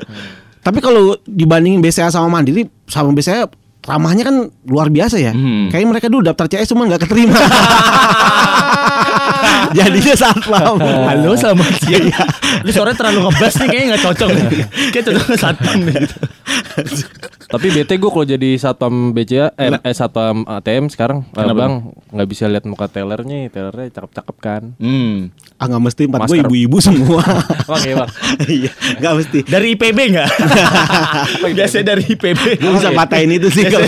Tapi 0.61 0.81
kalau 0.81 1.13
dibandingin 1.23 1.77
BCA 1.77 2.09
sama 2.09 2.25
Mandiri, 2.27 2.65
sama 2.85 3.13
BCA 3.13 3.45
ramahnya 3.85 4.23
kan 4.25 4.35
luar 4.65 4.89
biasa 4.89 5.21
ya. 5.21 5.31
Hmm. 5.31 5.69
Kayaknya 5.69 5.89
mereka 5.89 6.07
dulu 6.09 6.25
daftar 6.25 6.49
CS 6.49 6.73
cuma 6.73 6.89
nggak 6.89 7.05
keterima. 7.05 7.37
Jadinya 9.77 10.13
satpam. 10.17 10.77
Halo 10.81 11.37
selamat 11.37 11.73
siang. 11.85 12.09
Lu 12.61 12.69
suaranya 12.69 12.97
terlalu 12.97 13.19
ngebas 13.25 13.53
nih 13.55 13.67
kayaknya 13.67 13.87
gak 13.91 14.03
cocok 14.03 14.29
nih. 14.29 14.43
Kayak 14.89 15.05
cocoknya 15.05 15.37
satpam 15.37 15.79
nih. 15.81 15.95
Tapi 17.45 17.67
bete 17.69 17.93
gue 17.95 18.09
kalau 18.09 18.25
jadi 18.25 18.49
satpam 18.55 18.93
BCA 19.11 19.53
eh, 19.55 19.69
Nah. 19.69 19.79
eh 19.79 19.93
satpam 19.93 20.43
ATM 20.43 20.87
sekarang 20.87 21.23
eh, 21.25 21.39
Kenapa? 21.39 21.55
bang 21.57 21.73
nggak 22.11 22.27
bisa 22.27 22.45
lihat 22.45 22.65
muka 22.65 22.85
tellernya, 22.85 23.47
tellernya 23.49 23.87
cakep-cakep 23.91 24.37
kan. 24.39 24.63
Hmm. 24.75 25.29
Ah 25.55 25.65
nggak 25.65 25.83
mesti 25.83 26.01
empat 26.05 26.19
gue 26.25 26.37
ibu-ibu 26.41 26.77
semua. 26.79 27.21
Oke 27.73 27.91
bang. 27.91 28.09
Iya, 28.45 28.71
nggak 28.97 29.13
mesti. 29.15 29.39
Dari 29.45 29.67
IPB 29.71 29.99
enggak? 30.09 30.29
Biasanya 31.57 31.85
dari 31.87 32.03
IPB. 32.09 32.43
Gue 32.57 32.71
bisa 32.73 32.91
patahin 32.91 33.29
itu 33.31 33.47
sih 33.47 33.63
kalau. 33.65 33.87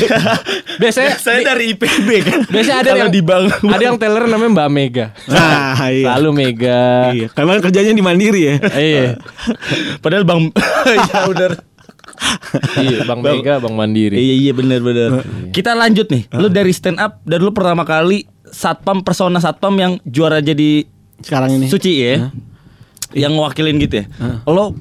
Biasanya 0.78 1.12
Saya 1.28 1.40
dari 1.44 1.74
IPB 1.74 2.10
kan. 2.24 2.40
biasanya 2.48 2.78
ada 2.80 2.92
yang 2.96 3.12
di 3.12 3.20
bank. 3.20 3.46
ada 3.60 3.84
yang 3.84 3.98
teller 3.98 4.24
namanya 4.26 4.52
Mbak 4.54 4.70
Mega. 4.70 5.06
Nah, 5.28 5.76
iya. 5.90 6.06
Lalu 6.16 6.30
Mega. 6.32 6.84
Iya, 7.12 7.28
karena 7.30 7.60
kerjanya 7.60 7.92
di 7.92 8.00
Mandiri 8.00 8.42
ya. 8.44 8.47
Iya. 8.78 9.20
Padahal 10.04 10.24
Bang 10.24 10.50
Iya 10.88 11.20
benar. 11.26 11.52
iya, 12.78 13.00
Bang 13.04 13.20
Bang- 13.20 13.38
Mega, 13.38 13.58
Bang 13.58 13.74
Mandiri. 13.74 14.16
Iya 14.16 14.36
iya 14.40 14.52
benar 14.52 14.80
benar. 14.80 15.22
Kita 15.50 15.74
lanjut 15.74 16.08
nih. 16.08 16.26
Lu 16.34 16.48
dari 16.48 16.72
stand 16.72 16.98
up 16.98 17.22
dari 17.22 17.40
lu 17.40 17.52
pertama 17.52 17.84
kali 17.84 18.26
satpam 18.48 19.02
persona 19.02 19.38
satpam 19.38 19.76
yang 19.76 19.94
juara 20.04 20.40
jadi 20.40 20.88
Sekarang 21.20 21.52
ini. 21.52 21.68
suci 21.68 21.92
ya. 21.96 22.30
Yang 23.12 23.32
ngewakilin 23.34 23.78
gitu 23.80 23.96
ya. 23.98 24.06
Lo 24.46 24.74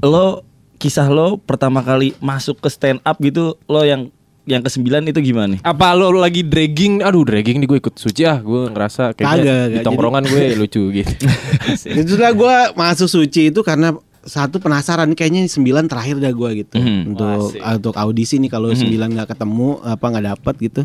lo 0.00 0.44
kisah 0.76 1.08
lo 1.08 1.36
pertama 1.38 1.80
kali 1.80 2.12
masuk 2.18 2.58
ke 2.58 2.68
stand 2.68 3.00
up 3.02 3.16
gitu 3.18 3.56
lo 3.64 3.82
yang 3.82 4.08
yang 4.44 4.60
kesembilan 4.60 5.08
itu 5.08 5.20
gimana 5.22 5.56
nih? 5.56 5.60
Apa 5.60 5.92
lo 5.92 6.12
lagi 6.12 6.40
dragging? 6.40 7.00
Aduh, 7.00 7.24
dragging 7.24 7.58
nih 7.58 7.66
gue 7.66 7.78
ikut 7.80 7.94
suci 7.94 8.22
ah. 8.22 8.38
Gue 8.38 8.68
ngerasa 8.68 9.12
kayaknya 9.12 9.68
di 9.68 9.78
tongkrongan 9.80 10.24
gue 10.24 10.52
lucu 10.54 10.92
gitu. 10.92 11.24
Itu 12.00 12.14
lah 12.16 12.30
gue 12.30 12.54
masuk 12.74 13.08
suci 13.08 13.48
itu 13.48 13.60
karena 13.60 13.96
satu 14.20 14.56
penasaran 14.56 15.04
nih, 15.06 15.18
kayaknya 15.18 15.42
sembilan 15.46 15.84
terakhir 15.84 16.16
dah 16.16 16.30
gue 16.30 16.50
gitu 16.58 16.76
Mhm. 16.76 17.00
untuk 17.06 17.40
untuk 17.52 17.94
audisi 17.94 18.36
nih 18.38 18.48
kalau 18.48 18.72
sembilan 18.72 19.12
nggak 19.12 19.28
ketemu 19.30 19.68
apa 19.80 20.04
nggak 20.06 20.26
dapet 20.26 20.54
gitu 20.62 20.82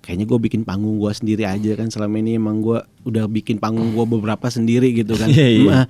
kayaknya 0.00 0.24
gue 0.24 0.38
bikin 0.40 0.62
panggung 0.62 0.96
gue 0.96 1.12
sendiri 1.12 1.44
aja 1.44 1.72
kan 1.74 1.88
selama 1.88 2.16
ini 2.16 2.36
emang 2.36 2.60
gue 2.60 2.80
udah 3.02 3.24
bikin 3.26 3.56
panggung 3.56 3.92
gue 3.92 4.04
beberapa 4.06 4.48
sendiri 4.48 4.92
gitu 4.94 5.12
kan 5.14 5.28
iya. 5.28 5.60
Nah, 5.60 5.84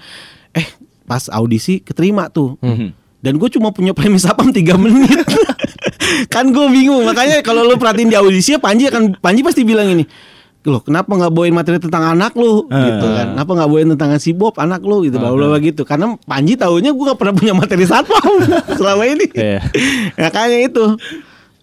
eh 0.50 0.66
pas 1.02 1.30
audisi 1.30 1.78
keterima 1.78 2.26
tuh 2.28 2.58
Mhm. 2.58 2.90
dan 3.18 3.34
gue 3.37 3.48
cuma 3.48 3.70
punya 3.70 3.90
premis 3.90 4.22
apam 4.25 4.50
3 4.50 4.75
menit 4.76 5.22
kan 6.32 6.48
gue 6.50 6.66
bingung 6.72 7.04
makanya 7.04 7.40
kalau 7.40 7.64
lu 7.64 7.76
perhatiin 7.76 8.10
di 8.12 8.16
audisi 8.16 8.56
Panji 8.58 8.88
akan 8.88 9.16
Panji 9.20 9.40
pasti 9.44 9.62
bilang 9.62 9.88
ini 9.92 10.04
loh 10.68 10.84
kenapa 10.84 11.08
nggak 11.16 11.32
bawain 11.32 11.54
materi 11.56 11.80
tentang 11.80 12.04
anak 12.12 12.36
lu? 12.36 12.68
Gitu 12.68 13.06
kan. 13.08 13.32
Kenapa 13.32 13.50
nggak 13.56 13.68
bawain 13.72 13.88
tentang 13.96 14.10
si 14.20 14.36
Bob 14.36 14.54
anak 14.60 14.84
lu? 14.84 15.00
Gitu 15.00 15.16
bla 15.16 15.32
bla 15.32 15.48
bla 15.54 15.58
gitu. 15.64 15.82
Karena 15.88 16.14
Panji 16.28 16.60
tahunya 16.60 16.92
gue 16.92 17.04
nggak 17.08 17.18
pernah 17.18 17.34
punya 17.34 17.54
materi 17.56 17.88
satpam 17.88 18.44
selama 18.78 19.08
ini. 19.08 19.26
Iya. 19.32 19.64
makanya 20.20 20.58
itu 20.68 20.84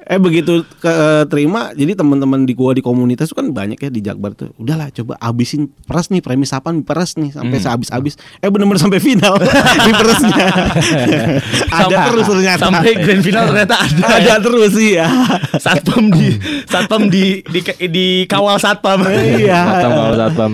eh 0.05 0.21
begitu 0.21 0.62
ke, 0.77 0.85
eh, 0.85 1.24
terima 1.25 1.74
jadi 1.74 1.97
teman-teman 1.97 2.45
di 2.45 2.53
gua 2.53 2.71
di 2.71 2.79
komunitas 2.79 3.25
tuh 3.27 3.41
kan 3.41 3.50
banyak 3.50 3.74
ya 3.75 3.89
di 3.89 4.00
Jakbar 4.00 4.38
tuh. 4.38 4.53
Udahlah 4.55 4.93
coba 4.93 5.17
abisin 5.17 5.65
peras 5.83 6.07
nih 6.07 6.21
premis 6.21 6.53
apaan 6.53 6.85
peras 6.85 7.17
nih 7.17 7.33
sampai 7.33 7.57
sehabis-habis. 7.57 8.13
Eh 8.38 8.47
bener-bener 8.47 8.77
sampai 8.77 9.01
final 9.01 9.41
di 9.85 9.91
perasnya 9.91 10.29
ada 11.74 11.85
Sampai- 11.89 12.09
terus 12.13 12.25
ternyata. 12.29 12.62
Sampai 12.69 12.91
grand 12.95 13.21
final 13.21 13.43
ternyata 13.50 13.75
ada. 13.81 14.03
ada 14.21 14.33
terus 14.39 14.71
sih 14.71 14.89
ya 14.93 15.07
Satpam 15.57 16.07
di 16.07 16.27
satpam 16.65 17.01
di 17.09 17.41
di, 17.41 17.59
di 17.89 18.05
kawal 18.25 18.62
satpam. 18.62 19.01
iya. 19.09 19.62
Satpam 19.65 19.91
kalau 19.97 20.17
satpam. 20.21 20.51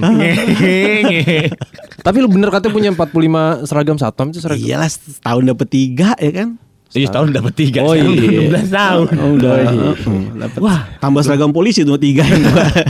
Tapi 2.01 2.17
lu 2.17 2.27
bener 2.31 2.49
katanya 2.49 2.73
punya 2.73 2.89
45 2.95 3.67
seragam 3.67 3.97
satpam 3.99 4.27
itu 4.31 4.39
seragam. 4.39 4.63
iyalah 4.63 4.89
setahun 4.89 5.43
dapet 5.43 5.67
tiga 5.67 6.15
ya 6.17 6.31
kan 6.33 6.49
Iya 6.91 7.07
tahun 7.07 7.31
dapat 7.31 7.53
tiga. 7.55 7.79
Oh, 7.87 7.95
sekarang 7.95 8.19
iya. 8.19 8.51
udah 8.51 8.61
16 8.67 8.75
tahun. 8.75 9.05
oh, 9.15 9.31
udah 9.39 9.51
heeh, 9.63 9.95
dapet. 10.43 10.59
Wah. 10.59 10.81
tambah 10.99 11.21
seragam 11.23 11.55
polisi 11.55 11.87
tuh 11.87 11.95
tiga 11.95 12.27
yang 12.27 12.43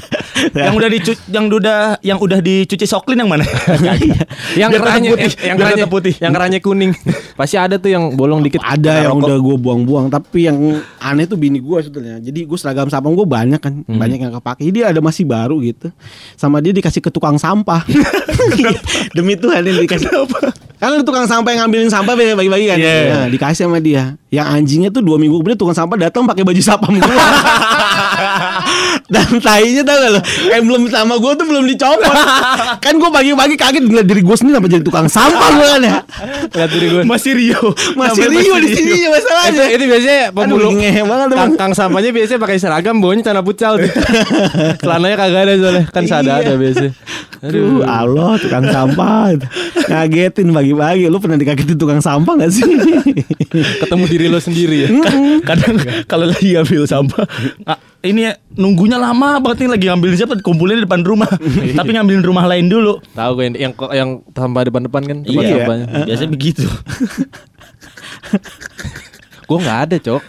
yang 0.72 0.74
udah 0.74 0.90
dicuci 0.90 1.22
yang 1.30 1.46
udah 1.46 1.80
yang 2.02 2.18
udah 2.18 2.40
dicuci 2.42 2.86
soklin 2.90 3.22
yang 3.22 3.30
mana? 3.30 3.46
Yang 4.52 4.70
Biar 4.76 4.82
tetap 4.82 4.84
kerahnya 4.84 5.10
putih, 5.16 5.32
yang, 5.32 5.48
yang 5.48 5.58
kerahnya 5.58 5.88
putih. 5.88 6.14
Yang 6.20 6.32
kerahnya 6.36 6.60
kuning. 6.60 6.92
Pasti 7.40 7.56
ada 7.56 7.76
tuh 7.80 7.88
yang 7.88 8.04
bolong 8.20 8.44
dikit. 8.44 8.60
ada 8.60 9.08
yang 9.08 9.16
rokok. 9.16 9.28
udah 9.32 9.38
gue 9.40 9.56
buang-buang 9.62 10.06
tapi 10.12 10.50
yang 10.50 10.58
aneh 11.00 11.26
tuh 11.26 11.40
bini 11.40 11.58
gue 11.64 11.78
sebetulnya 11.82 12.20
jadi 12.20 12.46
gue 12.46 12.58
seragam 12.60 12.92
sapam 12.92 13.16
gue 13.16 13.26
banyak 13.26 13.58
kan 13.58 13.82
banyak 13.88 14.20
yang 14.22 14.34
kepake 14.38 14.62
jadi 14.70 14.94
ada 14.94 15.00
masih 15.02 15.26
baru 15.26 15.58
gitu 15.64 15.90
sama 16.36 16.60
dia 16.62 16.76
dikasih 16.76 17.02
ke 17.02 17.10
tukang 17.10 17.40
sampah 17.42 17.82
demi 19.16 19.34
Tuhan 19.40 19.66
ini 19.66 19.88
dikasih 19.88 20.10
kan 20.78 20.98
ada 20.98 21.06
tukang 21.06 21.26
sampah 21.26 21.50
yang 21.54 21.60
ngambilin 21.66 21.90
sampah 21.90 22.14
bagi-bagi 22.14 22.66
kan 22.70 22.78
Iya. 22.78 22.98
nah, 23.10 23.28
dikasih 23.30 23.70
sama 23.70 23.78
dia 23.82 23.91
yang 24.32 24.48
anjingnya 24.48 24.90
tuh 24.94 25.04
dua 25.04 25.20
minggu 25.20 25.40
kemudian 25.42 25.60
tukang 25.60 25.76
sampah 25.76 25.98
datang 26.10 26.24
pakai 26.24 26.44
baju 26.46 26.62
sapam. 26.62 26.96
gue 26.96 27.02
dan 29.14 29.30
tainya 29.40 29.82
tau 29.84 29.98
gak 29.98 30.12
lo 30.16 30.22
emblem 30.52 30.84
sama 30.88 31.16
gue 31.18 31.32
tuh 31.36 31.46
belum 31.46 31.64
dicopot 31.68 32.16
kan 32.84 32.94
gue 32.96 33.10
pagi-pagi 33.10 33.56
kaget 33.56 33.84
ngeliat 33.84 34.08
diri 34.08 34.22
gue 34.22 34.36
sendiri 34.36 34.56
apa 34.60 34.68
jadi 34.68 34.84
tukang 34.84 35.08
sampah 35.08 35.50
gue 35.54 35.68
kan 35.68 35.82
ya 35.82 35.96
Lihat 36.52 36.70
diri 36.72 36.88
gue. 36.92 37.02
Masih 37.08 37.32
Rio. 37.34 37.74
masih 37.96 38.28
Rio 38.28 38.56
di 38.60 38.70
sini 38.76 38.92
itu, 39.00 39.08
masalahnya 39.08 39.66
itu 39.72 39.84
biasanya 39.88 40.24
pemulung 40.36 40.76
Aduh, 40.76 40.82
ngehe 40.84 41.02
banget 41.08 41.28
kang, 41.32 41.40
emang. 41.40 41.52
kang 41.58 41.74
sampahnya 41.74 42.12
biasanya 42.12 42.40
pakai 42.44 42.58
seragam 42.60 42.96
bawahnya 43.00 43.24
celana 43.24 43.42
pucal 43.42 43.80
tuh. 43.80 43.92
Celananya 44.84 45.16
kagak 45.16 45.42
ada 45.48 45.54
soalnya 45.58 45.84
kan 45.90 46.04
sadar 46.06 46.36
Iya. 46.42 46.44
ada 46.44 46.54
biasanya. 46.60 46.92
Aduh, 47.42 47.82
Allah 47.82 48.38
tukang 48.38 48.66
sampah 48.70 49.34
Ngagetin 49.90 50.54
pagi-pagi 50.54 51.10
Lu 51.10 51.18
pernah 51.18 51.42
dikagetin 51.42 51.74
tukang 51.74 51.98
sampah 51.98 52.38
gak 52.38 52.52
sih? 52.54 52.62
Ketemu 53.82 54.04
diri 54.06 54.26
lo 54.30 54.38
sendiri 54.38 54.78
ya. 54.86 54.90
Kadang 55.42 55.82
kalau 56.06 56.30
lagi 56.30 56.54
ngambil 56.54 56.86
sampah 56.86 57.26
ah, 57.66 57.81
ini 58.02 58.26
ya, 58.26 58.34
nunggunya 58.52 58.98
lama 58.98 59.38
banget 59.38 59.62
nih 59.62 59.70
lagi 59.70 59.86
ngambilin 59.86 60.18
siapa 60.18 60.34
kumpulin 60.40 60.82
di 60.82 60.90
depan 60.90 61.06
rumah. 61.06 61.30
Tapi 61.78 61.90
ngambilin 61.92 62.26
rumah 62.26 62.50
lain 62.50 62.66
dulu. 62.66 62.98
Tahu 63.14 63.32
gue 63.36 63.44
yang 63.46 63.56
yang, 63.56 63.74
yang 63.94 64.10
sampah 64.28 64.66
depan-depan 64.66 65.02
kan 65.04 65.18
tempat 65.22 65.44
Iya, 65.44 65.54
sampahnya. 65.56 65.86
biasanya 66.10 66.32
begitu. 66.32 66.66
Gue 69.44 69.60
nggak 69.60 69.80
ada 69.84 69.96
cok. 70.00 70.24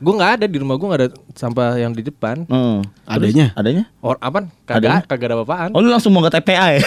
Gue 0.00 0.12
nggak 0.16 0.32
ada 0.40 0.46
di 0.48 0.56
rumah 0.56 0.80
gue 0.80 0.88
nggak 0.88 1.00
ada 1.04 1.10
sampah 1.36 1.76
yang 1.76 1.92
di 1.92 2.00
depan. 2.00 2.48
Hmm. 2.48 2.80
Adanya? 3.04 3.52
Terus, 3.52 3.60
adanya? 3.60 3.84
Or 4.00 4.16
apa? 4.16 4.48
Kagak 4.64 5.04
kagak 5.04 5.26
ada 5.28 5.36
apa-apaan. 5.36 5.70
Oh 5.76 5.84
lu 5.84 5.92
langsung 5.92 6.16
mau 6.16 6.24
ke 6.24 6.32
TPA 6.32 6.72
ya? 6.72 6.82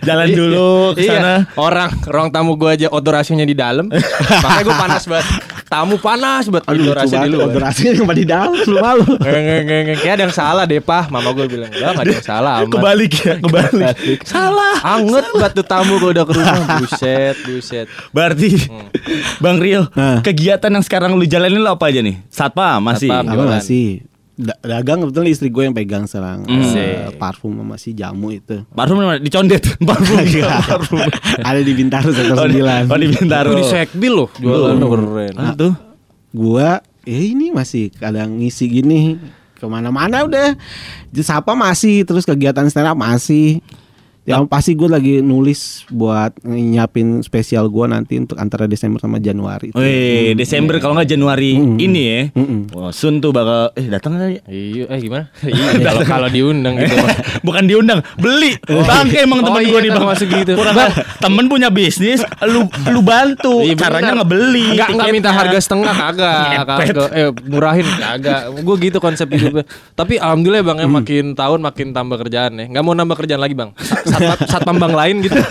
Jalan 0.00 0.28
dulu 0.32 0.96
ke 0.96 1.04
Iya, 1.04 1.12
sana. 1.12 1.34
orang 1.54 1.92
ruang 2.08 2.32
tamu 2.32 2.56
gue 2.56 2.70
aja 2.72 2.88
odorasinya 2.88 3.44
di 3.44 3.52
dalam. 3.52 3.92
Makanya 3.92 4.62
gue 4.64 4.72
panas 4.74 5.04
banget. 5.04 5.26
Tamu 5.72 5.96
panas 5.96 6.44
banget 6.52 6.68
odorasi 6.68 7.14
di 7.16 7.28
luar. 7.32 7.48
Odorasinya 7.48 7.92
yang 7.96 8.12
di 8.12 8.26
dalam 8.28 8.52
Lu 8.68 8.76
malu 8.76 9.04
Kayak 9.24 10.12
ada 10.20 10.22
yang 10.28 10.34
salah 10.36 10.64
deh 10.68 10.84
pah 10.84 11.08
Mama 11.08 11.32
gue 11.32 11.48
bilang 11.48 11.72
Enggak 11.72 11.90
gak 11.96 12.04
ada 12.04 12.12
yang 12.12 12.26
salah 12.28 12.52
amat 12.60 12.72
Kebalik 12.76 13.12
ya, 13.16 13.34
kebalik. 13.40 14.18
Salah. 14.28 14.76
Anget 14.84 15.24
banget 15.32 15.52
tuh 15.56 15.64
tamu 15.64 15.96
gue 15.96 16.10
udah 16.12 16.24
ke 16.28 16.32
rumah 16.36 16.56
Buset 16.84 17.36
buset 17.48 17.86
Berarti 18.12 18.68
Bang 19.40 19.56
Rio, 19.58 19.88
kegiatan 20.20 20.68
yang 20.68 20.84
sekarang 20.84 21.16
lu 21.16 21.24
jalanin 21.24 21.64
lo 21.64 21.74
apa 21.74 21.88
aja 21.88 22.04
nih? 22.04 22.20
Satpam 22.28 22.78
masih. 22.84 23.08
Satpam. 23.10 23.48
Masih 23.48 24.11
Dagang 24.42 24.98
kebetulan 25.00 25.28
istri 25.28 25.48
gue 25.48 25.62
yang 25.62 25.72
pegang 25.72 26.04
sekarang 26.04 26.42
Hmm. 26.44 26.74
eh, 26.74 27.14
Parfum 27.14 27.54
sama 27.54 27.76
si 27.76 27.92
jamu 27.92 28.28
itu 28.28 28.66
Parfum 28.68 28.98
mana? 28.98 29.16
Dicondet. 29.16 29.62
Parfum. 29.88 30.18
Parfum. 30.42 30.98
Ada 31.38 31.60
di 31.60 31.72
Bintaro 31.72 32.10
sektor 32.10 32.36
Oh, 32.36 32.46
di, 32.46 32.58
9 32.58 32.86
oh, 32.86 32.98
di 32.98 33.08
Bintaro. 33.08 33.50
Di 33.52 33.64
sekbil 33.64 34.12
loh 34.12 34.28
Jualan 34.34 34.76
keren 34.76 35.34
Ah, 35.34 35.54
tuh. 35.54 35.72
Gua 36.30 36.82
ya 37.02 37.18
ini 37.18 37.50
masih 37.50 37.90
kadang 37.90 38.36
ngisi 38.36 38.66
gini 38.66 39.18
ke 39.54 39.64
mana-mana 39.64 40.22
udah 40.22 40.54
Jadi 41.08 41.22
Sapa 41.22 41.52
masih 41.52 42.02
terus 42.02 42.22
kegiatan 42.22 42.66
stand 42.66 42.86
up 42.86 42.96
masih 42.96 43.62
yang 44.22 44.46
pasti 44.46 44.72
gue 44.72 44.86
lagi 44.86 45.18
nulis 45.18 45.82
buat 45.88 46.30
nyiapin 46.42 47.20
spesial 47.20 47.66
gua 47.66 47.86
nanti 47.86 48.14
untuk 48.16 48.36
antara 48.36 48.64
Desember 48.64 48.98
sama 48.98 49.18
Januari. 49.18 49.70
Wih, 49.72 50.32
Desember 50.32 50.78
kalau 50.78 50.94
nggak 50.94 51.10
Januari 51.10 51.54
Mm. 51.54 51.76
ini 51.76 52.00
ya. 52.00 52.20
Mm-mm. 52.32 52.60
Wah, 52.70 52.90
Sun 52.90 53.18
tuh 53.18 53.30
bakal 53.30 53.74
eh 53.74 53.86
datang 53.86 54.14
nggak 54.14 54.30
ya? 54.30 54.40
Iya 54.46 54.84
eh 54.88 54.98
gimana 55.00 55.26
Iya 55.42 55.68
kalau 55.82 56.02
kalau 56.04 56.28
diundang 56.28 56.78
gitu. 56.78 56.94
Bukan 57.46 57.66
diundang, 57.66 57.98
beli. 58.14 58.54
Bangke 58.62 59.18
emang 59.20 59.42
Oh, 59.42 59.46
teman 59.48 59.60
iya, 59.60 59.70
gue 59.70 59.80
di 59.80 59.90
bang 59.90 60.06
masuk 60.06 60.28
gitu. 60.28 60.52
Kurang 60.54 60.74
Bang. 60.74 60.92
temen 61.18 61.44
punya 61.46 61.68
bisnis, 61.68 62.22
lu 62.44 62.62
lu 62.88 63.02
bantu. 63.02 63.60
Iya, 63.60 63.74
Caranya 63.74 64.14
ngebeli. 64.16 64.70
Enggak 64.72 64.88
enggak 64.92 65.08
minta 65.10 65.30
harga 65.30 65.58
setengah 65.58 65.90
kagak 65.92 66.46
kagak 66.78 67.10
eh 67.12 67.28
murahin 67.44 67.86
kagak 67.92 68.40
gue 68.54 68.76
gitu 68.80 68.98
konsep 68.98 69.26
hidupnya 69.26 69.64
tapi 69.92 70.16
alhamdulillah 70.16 70.62
bang 70.64 70.78
ya 70.78 70.88
makin 70.88 71.24
tahun 71.32 71.58
makin 71.60 71.86
tambah 71.90 72.16
kerjaan 72.18 72.52
ya 72.54 72.64
nggak 72.68 72.82
mau 72.82 72.92
nambah 72.92 73.16
kerjaan 73.16 73.38
lagi 73.38 73.52
bang 73.52 73.70
satpam 74.12 74.36
satpam 74.46 74.76
bang 74.78 74.94
lain 74.94 75.16
gitu. 75.20 75.38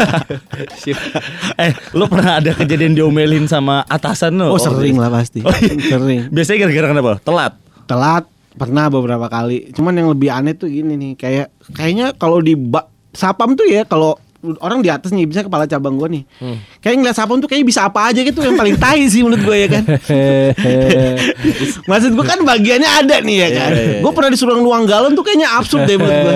Eh, 1.61 1.71
lu 1.93 2.05
pernah 2.07 2.41
ada 2.41 2.51
kejadian 2.53 2.97
diomelin 2.97 3.45
sama 3.45 3.85
atasan 3.85 4.33
lu? 4.33 4.49
Oh, 4.49 4.57
sering 4.57 4.97
lah 4.97 5.09
pasti. 5.09 5.45
Oh, 5.45 5.53
iya. 5.53 5.97
Sering. 5.97 6.19
Biasanya 6.29 6.57
gara-gara 6.65 6.87
kenapa? 6.89 7.11
Telat. 7.21 7.53
telat 7.85 8.23
pernah 8.55 8.87
beberapa 8.87 9.27
kali. 9.27 9.71
Cuman 9.71 9.93
yang 9.93 10.09
lebih 10.09 10.29
aneh 10.31 10.55
tuh 10.55 10.67
gini 10.67 10.95
nih, 10.95 11.13
kayak 11.15 11.47
kayaknya 11.71 12.15
kalau 12.15 12.39
di 12.39 12.55
ba- 12.55 12.87
sapam 13.11 13.53
tuh 13.53 13.67
ya 13.67 13.83
kalau 13.83 14.15
orang 14.59 14.81
di 14.81 14.89
atas 14.89 15.09
nih 15.09 15.25
bisa 15.25 15.41
kepala 15.41 15.65
cabang 15.65 15.95
gua 15.95 16.09
nih. 16.09 16.25
Kayak 16.79 16.95
ngeliat 16.97 17.15
sapam 17.15 17.37
tuh 17.37 17.45
kayak 17.45 17.61
bisa 17.61 17.85
apa 17.85 18.09
aja 18.09 18.21
gitu 18.21 18.41
yang 18.41 18.57
paling 18.57 18.75
tai 18.75 19.05
sih 19.05 19.21
menurut 19.21 19.41
gue 19.41 19.57
ya 19.57 19.67
kan. 19.69 19.83
Maksud 21.89 22.11
gue 22.13 22.25
kan 22.25 22.39
bagiannya 22.41 22.89
ada 22.89 23.15
nih 23.21 23.37
ya 23.37 23.49
kan. 23.53 23.71
Gue 24.01 24.11
pernah 24.11 24.29
disuruh 24.29 24.57
nuang 24.57 24.85
galon 24.85 25.13
tuh 25.13 25.21
kayaknya 25.21 25.49
absurd 25.53 25.85
deh 25.85 25.95
menurut 25.95 26.19
gue. 26.25 26.35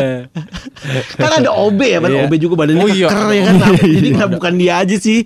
kan 1.21 1.31
ada 1.41 1.49
OB 1.49 1.79
ya, 1.81 1.99
kan 1.99 2.11
Iya. 2.13 2.23
OB 2.27 2.33
juga 2.37 2.55
badannya 2.61 2.85
Oh 2.85 2.89
iya. 2.89 3.07
keker 3.09 3.29
ya 3.31 3.41
kan. 3.49 3.55
Jadi 3.97 4.07
nggak 4.13 4.29
bukan 4.31 4.53
dia 4.55 4.73
aja 4.79 4.95
sih. 4.95 5.19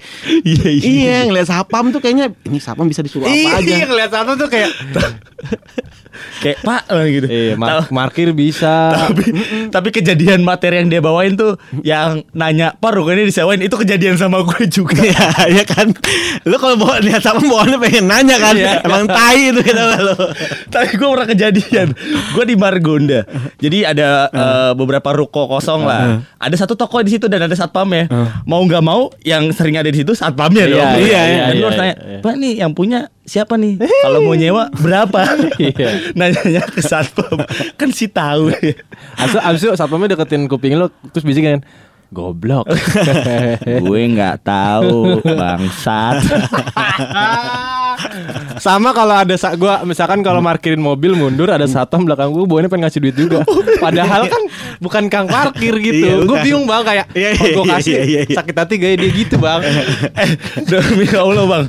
Iya, 0.43 0.69
iya 0.79 1.17
ngeliat 1.27 1.47
sapam 1.47 1.91
tuh 1.91 1.99
kayaknya 1.99 2.31
ini 2.47 2.57
sapam 2.57 2.87
bisa 2.87 3.03
disuruh 3.03 3.27
apa 3.27 3.59
aja. 3.59 3.67
Iya 3.67 3.85
ngeliat 3.85 4.11
satu 4.11 4.31
tuh 4.39 4.47
kayak 4.47 4.71
Kayak 6.39 6.57
Pak 6.61 6.81
eh, 6.89 7.05
gitu. 7.09 7.27
Iya 7.27 7.53
mar- 7.53 7.69
Tahu- 7.69 7.89
markir 7.91 8.29
bisa 8.31 8.91
tapi, 8.91 9.23
tapi 9.69 9.89
kejadian 9.91 10.41
materi 10.41 10.79
yang 10.79 10.87
dia 10.87 10.99
bawain 10.99 11.33
tuh 11.33 11.59
yang 11.81 12.23
nanya 12.31 12.73
Pak 12.73 12.91
rukanya 12.93 13.23
disewain 13.23 13.59
itu 13.59 13.75
kejadian 13.75 14.15
sama 14.15 14.41
gue 14.41 14.65
juga. 14.65 14.95
Iya 15.09 15.27
ya 15.51 15.63
kan. 15.63 15.89
Lu 16.43 16.55
kalau 16.55 16.75
bawa 16.75 16.99
lihat 16.99 17.19
sapam 17.19 17.43
bawaannya 17.43 17.79
pengen 17.79 18.05
nanya 18.05 18.37
kan. 18.37 18.53
Iya. 18.53 18.83
Emang 18.83 19.05
tai 19.05 19.49
itu 19.49 19.59
kita 19.59 19.81
lu. 19.99 20.15
Tapi 20.73 20.95
gue 20.95 21.07
pernah 21.07 21.27
kejadian 21.27 21.87
Gue 22.31 22.45
di 22.45 22.53
Margonda 22.53 23.25
Jadi 23.57 23.83
ada 23.83 24.29
eh, 24.29 24.71
beberapa 24.73 25.09
ruko 25.11 25.49
kosong 25.49 25.81
lah 25.81 26.21
Ada 26.37 26.65
satu 26.65 26.73
toko 26.73 27.01
di 27.01 27.11
situ 27.11 27.25
dan 27.25 27.41
ada 27.41 27.53
satpamnya 27.53 28.05
Mau 28.45 28.61
nggak 28.61 28.79
mau 28.79 29.09
Yang 29.19 29.57
sering 29.57 29.75
ada 29.75 29.89
di 29.89 29.97
situ 29.97 30.13
satpamnya 30.13 30.65
Iya, 30.65 30.73
dong 30.73 30.89
iya, 31.01 31.21
iya, 31.25 31.43
Dan 31.49 31.53
lu 31.53 31.57
iya, 31.57 31.65
harus 31.65 31.77
tanya 31.77 31.95
iya. 31.97 32.19
Pak 32.21 32.33
nih 32.35 32.53
yang 32.59 32.71
punya 32.71 32.99
siapa 33.23 33.53
nih 33.55 33.81
Kalau 34.05 34.19
mau 34.21 34.33
nyewa 34.33 34.69
berapa 34.73 35.21
Iya. 35.57 36.08
Nanya 36.17 36.63
ke 36.65 36.81
satpam. 36.81 37.43
Kan 37.75 37.89
si 37.91 38.09
tahu. 38.09 38.53
Abis 39.17 39.33
itu, 39.33 39.39
abis 39.39 39.59
itu 39.65 39.69
satpamnya 39.75 40.15
deketin 40.15 40.47
kuping 40.49 40.77
lu 40.77 40.89
Terus 41.13 41.25
bisik 41.25 41.43
kan 41.45 41.61
Goblok 42.09 42.65
Gue 43.83 44.01
nggak 44.09 44.41
tahu 44.41 45.21
Bangsat 45.23 46.19
Sama 48.59 48.91
kalau 48.91 49.11
ada 49.13 49.35
sa 49.35 49.55
gua 49.55 49.83
misalkan 49.83 50.19
kalau 50.19 50.39
parkirin 50.39 50.79
mobil 50.79 51.15
mundur 51.15 51.47
ada 51.47 51.63
satpam 51.63 52.03
belakang 52.03 52.31
gua 52.31 52.43
bawanya 52.43 52.67
pengen 52.67 52.87
ngasih 52.87 52.99
duit 53.01 53.15
juga. 53.15 53.43
Padahal 53.83 54.23
kan 54.25 54.41
bukan 54.79 55.03
kang 55.07 55.27
parkir 55.27 55.75
Iya, 55.75 55.83
gitu. 55.83 56.07
gue 56.23 56.27
bukan. 56.27 56.43
bingung 56.43 56.65
bang 56.65 56.83
kayak 56.83 57.05
Iya, 57.11 57.29
oh, 57.29 57.35
iya, 57.35 57.51
gue 57.51 57.63
iya, 57.63 57.73
kasih 57.75 57.93
iya, 57.93 58.01
iya. 58.23 58.35
sakit 58.35 58.55
hati 58.55 58.75
gaya 58.75 58.95
dia 58.95 59.11
gitu 59.11 59.35
bang. 59.35 59.59
eh 60.15 60.31
demi 60.63 61.05
Allah 61.11 61.45
bang 61.45 61.63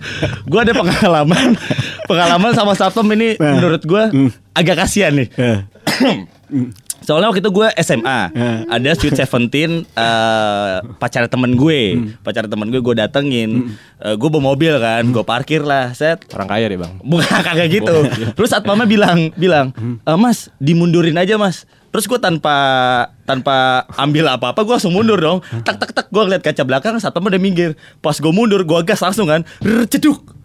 Gue 0.47 0.61
ada 0.61 0.73
pengalaman 0.73 1.49
Pengalaman 2.07 2.51
sama 2.55 2.73
satpam 2.75 3.07
ini 3.11 3.35
Nah. 3.37 3.59
Menurut 3.59 3.83
gue 3.83 4.03
Agak 4.53 4.79
kasihan 4.81 5.15
nih 5.15 5.29
Soalnya 7.01 7.29
waktu 7.29 7.41
itu 7.41 7.51
gue 7.51 7.69
SMA 7.77 8.21
Eh. 8.31 8.59
Ada 8.69 8.91
Sweet 8.95 9.17
Seventeen 9.17 9.71
eh 9.91 10.75
Pacar 10.97 11.27
temen 11.27 11.53
gue 11.53 11.81
Hmm. 11.91 12.15
Pacar 12.21 12.45
temen 12.45 12.69
gue 12.69 12.79
gue 12.79 12.95
datengin 12.95 13.73
Eh, 13.97 14.15
Gue 14.15 14.29
bawa 14.29 14.51
mobil 14.51 14.73
kan 14.75 15.05
Gue 15.07 15.21
parkir 15.23 15.61
lah 15.61 15.93
Set 15.93 16.25
Orang 16.31 16.47
kaya 16.47 16.67
deh 16.67 16.77
bang. 16.77 16.93
Bukan 17.01 17.25
kagak 17.47 17.69
gitu 17.71 17.95
Terus 18.33 18.49
satpamnya 18.49 18.85
bilang 18.85 19.33
Bilang 19.35 19.73
"Eh, 20.01 20.17
Mas 20.17 20.49
dimundurin 20.57 21.15
aja 21.15 21.35
mas 21.35 21.63
Terus 21.91 22.07
gue 22.07 22.17
tanpa 22.17 22.55
tanpa 23.25 23.83
ambil 23.97 24.31
apa-apa 24.31 24.63
gue 24.63 24.75
langsung 24.75 24.95
mundur 24.95 25.19
dong. 25.19 25.43
Tak 25.61 25.75
tak 25.77 25.91
tak 25.91 26.07
gue 26.07 26.23
ngeliat 26.23 26.39
kaca 26.39 26.63
belakang 26.63 26.95
satpamnya 26.97 27.35
udah 27.35 27.43
minggir. 27.43 27.71
Pas 27.99 28.15
gue 28.15 28.31
mundur 28.31 28.63
gue 28.63 28.79
gas 28.85 28.99
langsung 29.01 29.27
kan. 29.27 29.43
Rrr, 29.59 29.91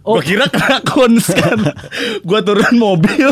ceduk. 0.06 0.14
Gue 0.14 0.22
kira 0.22 0.46
kena 0.46 0.78
kons 0.86 1.34
kan. 1.34 1.60
gue 2.22 2.40
turun 2.46 2.76
mobil. 2.78 3.30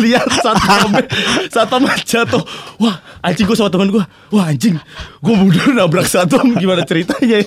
Lihat 0.00 0.28
satpamnya 0.40 1.04
satpamnya 1.52 1.96
jatuh. 2.00 2.42
Wah 2.80 2.96
anjing 3.20 3.44
gue 3.44 3.56
sama 3.56 3.68
teman 3.68 3.92
gue. 3.92 4.04
Wah 4.32 4.48
anjing 4.48 4.80
gue 5.20 5.34
mundur 5.36 5.76
nabrak 5.76 6.08
satpam 6.08 6.56
gimana 6.56 6.88
ceritanya. 6.88 7.44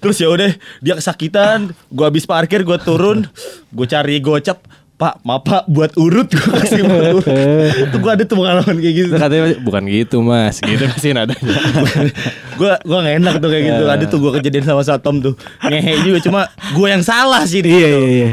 Terus 0.00 0.16
ya 0.20 0.28
udah 0.28 0.52
dia 0.84 0.94
kesakitan. 1.00 1.72
Gue 1.88 2.04
habis 2.04 2.28
parkir 2.28 2.60
gue 2.60 2.78
turun. 2.84 3.24
Gue 3.72 3.86
cari 3.88 4.20
gocap. 4.20 4.60
Pak, 4.96 5.20
maaf 5.28 5.44
pak 5.44 5.68
buat 5.68 5.92
urut 6.00 6.24
gue 6.24 6.40
kasih 6.56 6.80
buat 6.88 7.20
urut. 7.20 7.26
Itu 7.84 7.96
gue 8.00 8.12
ada 8.16 8.24
tuh 8.24 8.40
pengalaman 8.40 8.80
kayak 8.80 8.94
gitu. 8.96 9.12
Katanya 9.12 9.44
bukan 9.60 9.82
gitu 9.92 10.16
mas, 10.24 10.56
gitu 10.64 10.88
pasti 10.96 11.12
nadanya. 11.12 11.52
gue 12.56 12.72
gue 12.80 12.98
gak 13.04 13.16
enak 13.20 13.34
tuh 13.36 13.48
kayak 13.52 13.64
gitu 13.68 13.82
ada 13.84 14.04
tuh 14.08 14.18
gue 14.24 14.32
kejadian 14.40 14.64
sama 14.64 14.80
Satom 14.80 15.20
tuh 15.20 15.36
ngehe 15.60 16.00
juga 16.00 16.18
cuma 16.24 16.40
gue 16.72 16.88
yang 16.88 17.04
salah 17.04 17.44
sih 17.44 17.60
Iya, 17.60 17.88
iya, 17.92 18.08
iya. 18.08 18.28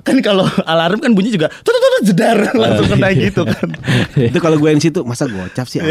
Kan 0.00 0.24
kalau 0.24 0.48
alarm 0.64 0.96
kan 1.04 1.12
bunyi 1.12 1.28
juga 1.28 1.52
tuh 1.52 1.76
tuh 1.76 1.87
jedar 2.02 2.38
langsung 2.62 2.86
kena 2.90 3.08
gitu 3.14 3.42
kan. 3.46 3.68
Itu 4.30 4.38
kalau 4.38 4.58
gue 4.58 4.70
yang 4.70 4.82
situ 4.82 5.02
masa 5.02 5.26
gocap 5.26 5.66
sih. 5.66 5.78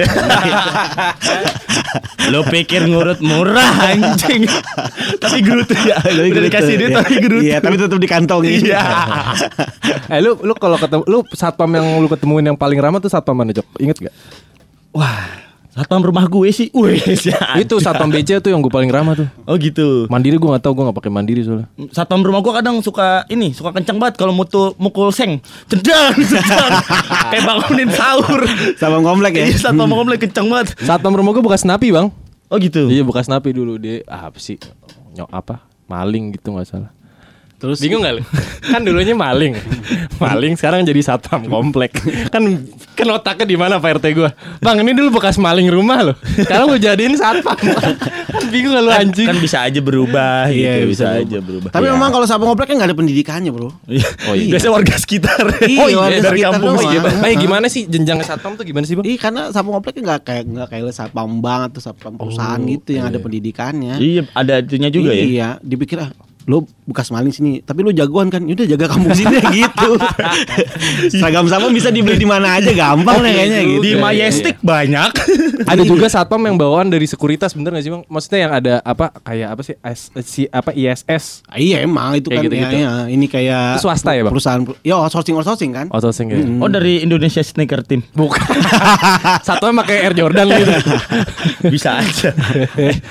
lo 2.34 2.44
pikir 2.44 2.88
ngurut 2.88 3.24
murah 3.24 3.94
anjing. 3.94 4.48
Tapi 5.18 5.38
gerutu 5.40 5.74
ya 5.88 5.96
udah 6.04 6.44
dikasih 6.48 6.76
duit 6.76 6.92
tapi 6.92 7.14
gerutu 7.24 7.46
Iya, 7.48 7.58
tapi 7.64 7.80
tetap 7.80 8.00
di 8.00 8.10
kantong 8.10 8.44
iya. 8.44 8.84
Eh 10.12 10.20
lu 10.20 10.36
lu 10.44 10.54
kalau 10.60 10.76
ketemu 10.76 11.04
lu 11.08 11.24
satpam 11.32 11.72
yang 11.72 11.88
lu 12.04 12.08
ketemuin 12.12 12.46
yang 12.54 12.58
paling 12.60 12.80
ramah 12.80 13.00
tuh 13.00 13.12
satpam 13.12 13.38
mana 13.38 13.56
Jok? 13.56 13.68
Ingat 13.80 13.98
gak? 14.04 14.16
wah 14.98 15.47
satpam 15.78 16.02
rumah 16.02 16.26
gue 16.26 16.50
sih. 16.50 16.74
Wih 16.74 16.98
Itu 17.64 17.78
satpam 17.78 18.10
BC 18.10 18.42
tuh 18.42 18.50
yang 18.50 18.66
gue 18.66 18.74
paling 18.74 18.90
ramah 18.90 19.14
tuh. 19.14 19.30
oh 19.46 19.54
gitu. 19.62 20.10
Mandiri 20.10 20.42
gue 20.42 20.50
gak 20.50 20.66
tahu 20.66 20.82
gue 20.82 20.84
gak 20.90 20.98
pakai 20.98 21.12
mandiri 21.14 21.46
soalnya. 21.46 21.70
Satpam 21.94 22.26
rumah 22.26 22.42
gua 22.42 22.58
kadang 22.58 22.82
suka 22.82 23.30
ini 23.30 23.54
suka 23.54 23.70
kencang 23.70 24.02
banget 24.02 24.18
kalau 24.18 24.34
mutu 24.34 24.74
mukul 24.82 25.14
seng. 25.14 25.38
Cedang 25.70 26.18
cedang 26.34 26.74
kayak 27.30 27.44
bangunin 27.46 27.90
sahur. 27.94 28.42
Sama 28.82 28.98
komplek 29.06 29.38
ya. 29.38 29.46
Iya, 29.54 29.58
satpam 29.62 29.94
komplek 29.94 30.26
kencang 30.26 30.50
banget. 30.50 30.74
Satpam 30.82 31.14
rumah 31.14 31.38
gue 31.38 31.44
bekas 31.46 31.62
napi 31.62 31.94
bang. 31.94 32.10
oh 32.50 32.58
gitu? 32.58 32.90
Iya 32.90 33.06
bekas 33.06 33.30
napi 33.30 33.54
dulu. 33.54 33.78
Dia 33.78 34.02
ah, 34.10 34.34
apa 34.34 34.42
sih? 34.42 34.58
Nyok 35.14 35.30
apa? 35.30 35.62
Maling 35.86 36.34
gitu 36.34 36.58
nggak 36.58 36.66
salah. 36.66 36.97
Terus 37.58 37.82
Bingung 37.82 38.06
gak 38.06 38.14
lu? 38.18 38.24
Kan 38.72 38.86
dulunya 38.86 39.18
maling 39.18 39.58
Maling 40.18 40.54
sekarang 40.54 40.84
jadi 40.84 41.02
satpam 41.02 41.46
komplek 41.48 41.90
Kan 42.30 42.70
kan 42.94 43.08
otaknya 43.10 43.46
di 43.46 43.58
mana 43.58 43.78
Pak 43.78 43.98
RT 43.98 44.06
gue 44.14 44.30
Bang 44.60 44.78
ini 44.78 44.94
dulu 44.94 45.18
bekas 45.18 45.38
maling 45.38 45.70
rumah 45.70 46.02
loh 46.02 46.16
Sekarang 46.38 46.70
lu 46.70 46.78
jadiin 46.78 47.18
satpam 47.18 47.58
Kan 48.28 48.44
bingung 48.54 48.74
gak 48.74 48.84
lu 48.84 48.92
kan, 48.92 49.02
anjing 49.06 49.26
kan 49.26 49.38
bisa 49.38 49.58
aja 49.66 49.80
berubah 49.80 50.50
Iya, 50.50 50.86
gitu, 50.86 50.88
bisa, 50.94 51.06
bisa 51.08 51.22
aja 51.26 51.38
berubah. 51.42 51.70
Tapi 51.72 51.86
Iya. 51.88 51.94
memang 51.96 52.10
kalau 52.12 52.26
sapam 52.28 52.48
komplek 52.48 52.68
kan 52.70 52.76
nggak 52.80 52.90
ada 52.92 52.98
pendidikannya, 52.98 53.52
Bro. 53.52 53.70
Iya. 53.88 54.08
Oh, 54.30 54.36
iya. 54.36 54.52
Biasanya 54.56 54.74
warga 54.74 54.96
sekitar. 54.96 55.44
Iya, 55.64 55.80
oh 55.80 55.88
iya, 55.88 55.98
warga 55.98 56.20
dari 56.22 56.40
sekitar 56.40 56.52
kampung 56.54 56.74
sih. 56.78 56.88
Iya. 56.88 57.02
Eh 57.24 57.36
gimana 57.36 57.66
sih 57.68 57.82
jenjang 57.86 58.18
satpam 58.24 58.54
tuh 58.56 58.64
gimana 58.64 58.86
sih 58.86 58.96
bang? 58.96 59.06
Iya 59.08 59.18
karena 59.20 59.42
sapam 59.52 59.72
komplek 59.74 60.00
nggak 60.00 60.22
kayak 60.24 60.44
nggak 60.48 60.68
kayak 60.70 60.94
sapam 60.94 61.30
bank 61.40 61.62
atau 61.74 61.82
sapam 61.82 62.14
perusahaan 62.16 62.60
gitu 62.62 62.90
yang 62.96 63.10
ada 63.10 63.20
pendidikannya. 63.20 63.96
Iya, 63.98 64.22
ada 64.32 64.54
itunya 64.60 64.90
juga 64.92 65.12
ya. 65.12 65.24
Iya, 65.24 65.48
dipikir 65.60 65.98
ah 66.00 66.10
lo 66.48 66.64
bekas 66.84 67.12
maling 67.12 67.30
sini, 67.30 67.60
tapi 67.60 67.84
lo 67.84 67.92
jagoan 67.92 68.28
kan, 68.28 68.40
yaudah 68.42 68.64
jaga 68.66 68.88
kampung 68.88 69.12
sini 69.12 69.36
gitu. 69.54 70.00
Seragam 71.12 71.44
sapam 71.46 71.70
bisa 71.70 71.92
dibeli 71.92 72.16
di 72.16 72.24
mana 72.24 72.56
aja, 72.56 72.72
gampang 72.72 73.20
deh 73.20 73.30
kayaknya 73.30 73.60
gitu. 73.66 73.82
Di 73.84 73.92
Majestic 73.94 74.56
banyak. 74.58 75.12
Ada 75.70 75.84
juga 75.84 76.08
satpam 76.08 76.40
yang 76.42 76.56
bawaan 76.56 76.88
dari 76.88 77.04
sekuritas 77.04 77.52
bener 77.52 77.76
gak 77.76 77.84
sih 77.84 77.92
bang? 77.92 78.04
Maksudnya 78.08 78.40
yang 78.40 78.54
ada 78.54 78.74
apa 78.82 79.12
kayak 79.20 79.48
apa 79.52 79.62
sih 79.62 79.76
S, 79.78 80.00
si 80.24 80.48
apa 80.48 80.72
ISS 80.72 81.44
Ah, 81.46 81.58
iya 81.58 81.82
emang 81.82 82.16
itu 82.16 82.32
Kayak 82.32 82.40
kan 82.40 82.46
gitu-gitu. 82.48 82.76
ya, 82.78 82.80
ya, 82.80 82.94
ini 83.08 83.26
kayak 83.26 83.76
Itu 83.76 83.84
swasta 83.84 84.16
ya, 84.16 84.24
Bang? 84.24 84.32
Perusahaan, 84.32 84.62
ya 84.82 84.96
outsourcing 84.98 85.36
outsourcing 85.36 85.72
kan. 85.74 85.86
outsourcing 85.92 86.28
ya? 86.30 86.40
Oh 86.64 86.70
dari 86.70 87.04
Indonesia 87.04 87.44
Sneaker 87.44 87.84
Team. 87.84 88.08
Bukan. 88.16 88.40
Satpam 89.48 89.76
pakai 89.78 90.08
Air 90.08 90.16
Jordan 90.16 90.48
gitu. 90.48 90.72
Bisa 91.68 92.00
aja. 92.00 92.32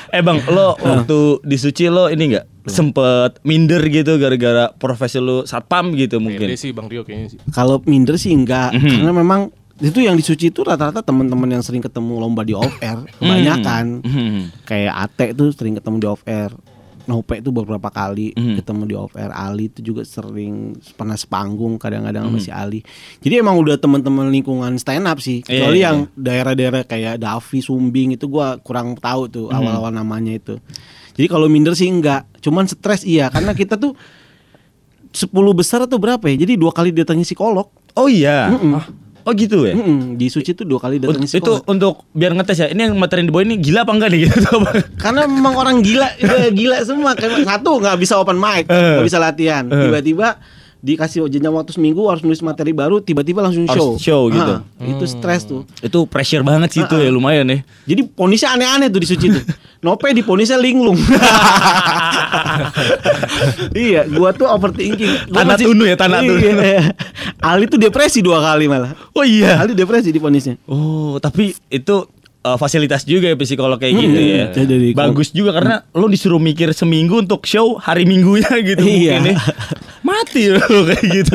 eh 0.08 0.22
bang, 0.22 0.40
lo 0.48 0.78
waktu 0.78 1.18
di 1.44 1.56
Suci 1.58 1.84
lo 1.86 2.08
ini 2.08 2.38
nggak 2.66 2.74
sempet 2.74 3.30
minder 3.42 3.78
gitu 3.86 4.18
gara-gara 4.18 4.68
profesi 4.70 5.16
lo 5.16 5.46
satpam 5.46 5.94
gitu 5.94 6.18
mungkin. 6.18 6.42
Pede 6.42 6.58
sih 6.58 6.74
Bang 6.74 6.90
Rio 6.90 7.06
kayaknya 7.06 7.28
sih. 7.32 7.38
Kalau 7.48 7.78
minder 7.86 8.18
sih 8.18 8.34
enggak, 8.34 8.74
Mhm. 8.74 8.90
karena 9.00 9.12
memang 9.14 9.40
itu 9.76 10.00
yang 10.00 10.16
disuci 10.16 10.50
itu 10.50 10.60
rata-rata 10.60 10.98
teman-teman 10.98 11.46
yang 11.46 11.62
sering 11.62 11.78
ketemu 11.78 12.18
lomba 12.18 12.42
di 12.42 12.52
off 12.52 12.74
air, 12.80 13.06
kebanyakan. 13.16 14.02
Mhm. 14.02 14.64
Kayak 14.64 14.94
Ate 14.98 15.26
tuh 15.30 15.52
sering 15.52 15.76
ketemu 15.76 15.96
di 15.96 16.06
off 16.06 16.24
air. 16.24 16.50
Nope 17.06 17.38
itu 17.38 17.54
beberapa 17.54 17.86
kali 17.86 18.34
Mhm. 18.34 18.58
ketemu 18.58 18.82
di 18.82 18.94
off 18.98 19.14
air. 19.14 19.30
Ali 19.30 19.70
itu 19.70 19.78
juga 19.84 20.02
sering 20.02 20.74
pernah 20.96 21.14
sepanggung 21.14 21.78
kadang-kadang 21.78 22.26
Mhm. 22.26 22.30
sama 22.32 22.38
si 22.40 22.50
Ali. 22.50 22.80
Jadi 23.20 23.38
emang 23.38 23.62
udah 23.62 23.78
teman-teman 23.78 24.26
lingkungan 24.26 24.74
stand 24.74 25.06
up 25.06 25.22
sih. 25.22 25.38
Iya, 25.38 25.46
Kecuali 25.46 25.78
iya, 25.78 25.86
yang 25.86 25.98
daerah-daerah 26.10 26.82
kayak 26.82 27.22
Davi, 27.22 27.62
Sumbing 27.62 28.18
itu 28.18 28.26
gua 28.26 28.58
kurang 28.58 28.98
tahu 28.98 29.30
tuh 29.30 29.46
Mhm. 29.46 29.54
awal-awal 29.54 29.92
namanya 29.94 30.34
itu. 30.34 30.58
Jadi 31.16 31.26
kalau 31.26 31.46
minder 31.46 31.72
sih 31.72 31.86
enggak, 31.86 32.24
cuman 32.38 32.64
stres 32.64 33.02
iya 33.02 33.26
karena 33.26 33.50
kita 33.50 33.74
tuh 33.74 33.96
10 35.10 35.32
besar 35.52 35.80
atau 35.80 35.96
berapa 35.96 36.20
ya? 36.26 36.36
Jadi 36.38 36.54
dua 36.54 36.70
kali 36.70 36.92
datangnya 36.92 37.24
psikolog. 37.24 37.72
Oh 37.92 38.04
iya. 38.04 38.50
Mm-mm. 38.50 38.72
Ah, 38.74 38.86
Oh 39.24 39.32
gitu 39.32 39.64
ya. 39.64 39.74
Mm-mm, 39.74 40.14
di 40.14 40.28
Suci 40.28 40.52
tuh 40.52 40.62
dua 40.62 40.78
kali 40.78 40.96
Ut- 40.98 41.08
datangnya 41.08 41.26
itu 41.26 41.40
psikolog. 41.40 41.66
untuk 41.66 41.94
biar 42.12 42.30
ngetes 42.30 42.58
ya. 42.58 42.68
Ini 42.68 42.80
yang 42.84 42.94
materi 42.94 43.18
yang 43.20 43.28
dibawa 43.28 43.42
ini 43.42 43.56
gila 43.56 43.82
apa 43.82 43.90
enggak 43.90 44.08
nih 44.08 44.20
gitu? 44.28 44.54
Karena 44.94 45.20
memang 45.24 45.54
orang 45.56 45.76
gila, 45.80 46.06
eh, 46.14 46.52
gila 46.54 46.78
semua. 46.82 47.10
Kayak 47.12 47.42
satu 47.42 47.70
nggak 47.76 47.96
bisa 47.96 48.14
open 48.14 48.36
mic, 48.36 48.64
Eh. 48.64 48.76
nggak 48.94 49.02
bisa 49.04 49.18
latihan. 49.18 49.64
Tiba-tiba 49.64 50.36
dikasih 50.86 51.26
jenjang 51.26 51.50
waktu 51.50 51.74
seminggu 51.74 52.06
harus 52.06 52.22
nulis 52.22 52.38
materi 52.38 52.70
baru 52.70 52.98
tiba-tiba 52.98 53.42
langsung 53.42 53.66
Harus 53.66 53.98
show. 53.98 53.98
show 53.98 54.22
gitu. 54.30 54.52
Ah, 54.56 54.62
Itu 54.78 55.02
stres 55.04 55.42
tuh. 55.42 55.66
Itu 55.80 56.06
pressure 56.06 56.40
banget 56.40 56.70
sih 56.70 56.80
itu 56.80 56.94
Ah, 56.94 57.02
ya 57.02 57.10
lumayan 57.10 57.42
ya. 57.46 57.58
Jadi 57.84 58.06
ponisnya 58.06 58.54
aneh-aneh 58.54 58.86
tuh 58.86 59.02
di 59.02 59.08
Suci 59.08 59.26
tuh. 59.28 59.42
Nope 59.76 60.08
di 60.08 60.22
ponisnya 60.22 60.56
linglung. 60.56 60.96
iya, 63.76 64.06
gua 64.08 64.30
tuh 64.32 64.46
overthinking. 64.46 65.28
Gua 65.28 65.42
Tanah 65.42 65.56
tunu 65.56 65.84
ya, 65.84 65.94
tanah 65.94 66.20
tunu. 66.20 66.38
Iya. 66.40 66.94
Ali 67.38 67.66
tuh 67.66 67.76
depresi 67.76 68.20
dua 68.20 68.40
kali 68.40 68.66
malah. 68.66 68.94
Oh 69.12 69.22
iya. 69.22 69.58
Ali 69.58 69.72
depresi 69.72 70.08
di 70.08 70.18
ponisnya. 70.18 70.56
Oh, 70.64 71.18
tapi 71.18 71.54
itu 71.68 71.96
uh, 72.42 72.56
fasilitas 72.56 73.02
juga 73.02 73.26
ya 73.26 73.36
psikolog 73.36 73.76
kayak 73.76 73.92
Hmm, 73.92 74.02
gitu 74.02 74.18
ya. 74.18 74.44
ya 74.48 74.64
jadi- 74.64 74.94
Bagus 74.94 75.28
juga 75.30 75.50
karena 75.52 75.82
lo 75.90 76.06
disuruh 76.06 76.38
mikir 76.38 76.70
seminggu 76.72 77.20
untuk 77.20 77.42
show 77.44 77.74
hari 77.76 78.04
minggunya 78.04 78.50
gitu 78.56 78.80
Iya. 78.86 79.18
mungkin 79.18 79.32
ya. 79.32 79.36
Mati 80.06 80.46
lo 80.46 80.62
kayak 80.88 81.02
gitu. 81.04 81.34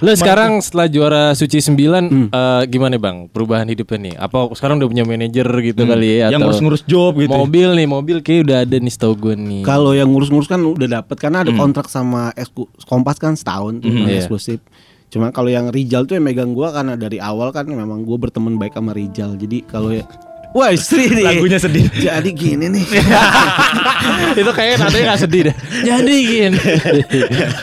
Lu 0.00 0.12
sekarang 0.12 0.60
setelah 0.60 0.86
juara 0.86 1.22
Suci 1.32 1.58
9 1.58 1.72
Hmm. 2.02 2.28
eh, 2.28 2.62
gimana 2.66 2.96
Bang? 2.96 3.26
Perubahan 3.26 3.64
hidupnya 3.64 3.98
nih. 4.02 4.14
Apa 4.16 4.52
sekarang 4.52 4.76
udah 4.76 4.86
punya 4.86 5.02
manajer 5.02 5.48
gitu 5.64 5.82
kali 5.82 6.20
ya 6.20 6.28
Hmm. 6.28 6.32
Yang 6.32 6.40
ngurus-ngurus 6.42 6.82
job 6.84 7.12
gitu. 7.16 7.30
Mobil 7.30 7.68
nih, 7.72 7.86
mobil 7.86 8.16
kayak 8.20 8.40
udah 8.44 8.58
ada 8.60 8.76
nih 8.76 8.90
setahu 8.90 9.14
gue 9.16 9.34
nih. 9.34 9.62
Kalau 9.62 9.92
yang 9.92 10.08
ngurus-ngurus 10.08 10.46
kan 10.46 10.60
udah 10.60 10.88
dapet 10.92 11.16
karena 11.16 11.40
Hmm. 11.40 11.46
ada 11.46 11.52
kontrak 11.56 11.86
sama 11.86 12.30
Esku- 12.34 12.68
Kompas 12.82 13.16
kan 13.16 13.32
setahun 13.32 13.80
tuh 13.80 13.88
yang 13.88 14.06
Iya. 14.06 14.20
eksklusif. 14.20 14.60
Cuma 15.08 15.30
kalau 15.30 15.48
yang 15.48 15.68
Rijal 15.68 16.04
tuh 16.04 16.14
yang 16.14 16.22
megang 16.22 16.52
gua 16.52 16.70
karena 16.70 16.94
dari 16.94 17.16
awal 17.16 17.50
kan 17.50 17.64
memang 17.64 18.04
gua 18.04 18.14
berteman 18.16 18.54
baik 18.54 18.72
sama 18.72 18.92
Rijal. 18.92 19.34
Jadi 19.34 19.64
kalau 19.64 19.90
ya 19.90 20.06
Wah 20.50 20.74
istri 20.74 21.06
nih 21.06 21.22
Lagunya 21.22 21.56
sedih. 21.56 21.86
Jadi 21.92 22.30
gini 22.30 22.66
nih 22.66 22.82
itu 24.40 24.50
kayak 24.50 24.78
nadanya 24.78 25.14
gak 25.14 25.20
sedih 25.22 25.40
deh. 25.46 25.54
Jadi 25.80 26.14
gini. 26.20 26.58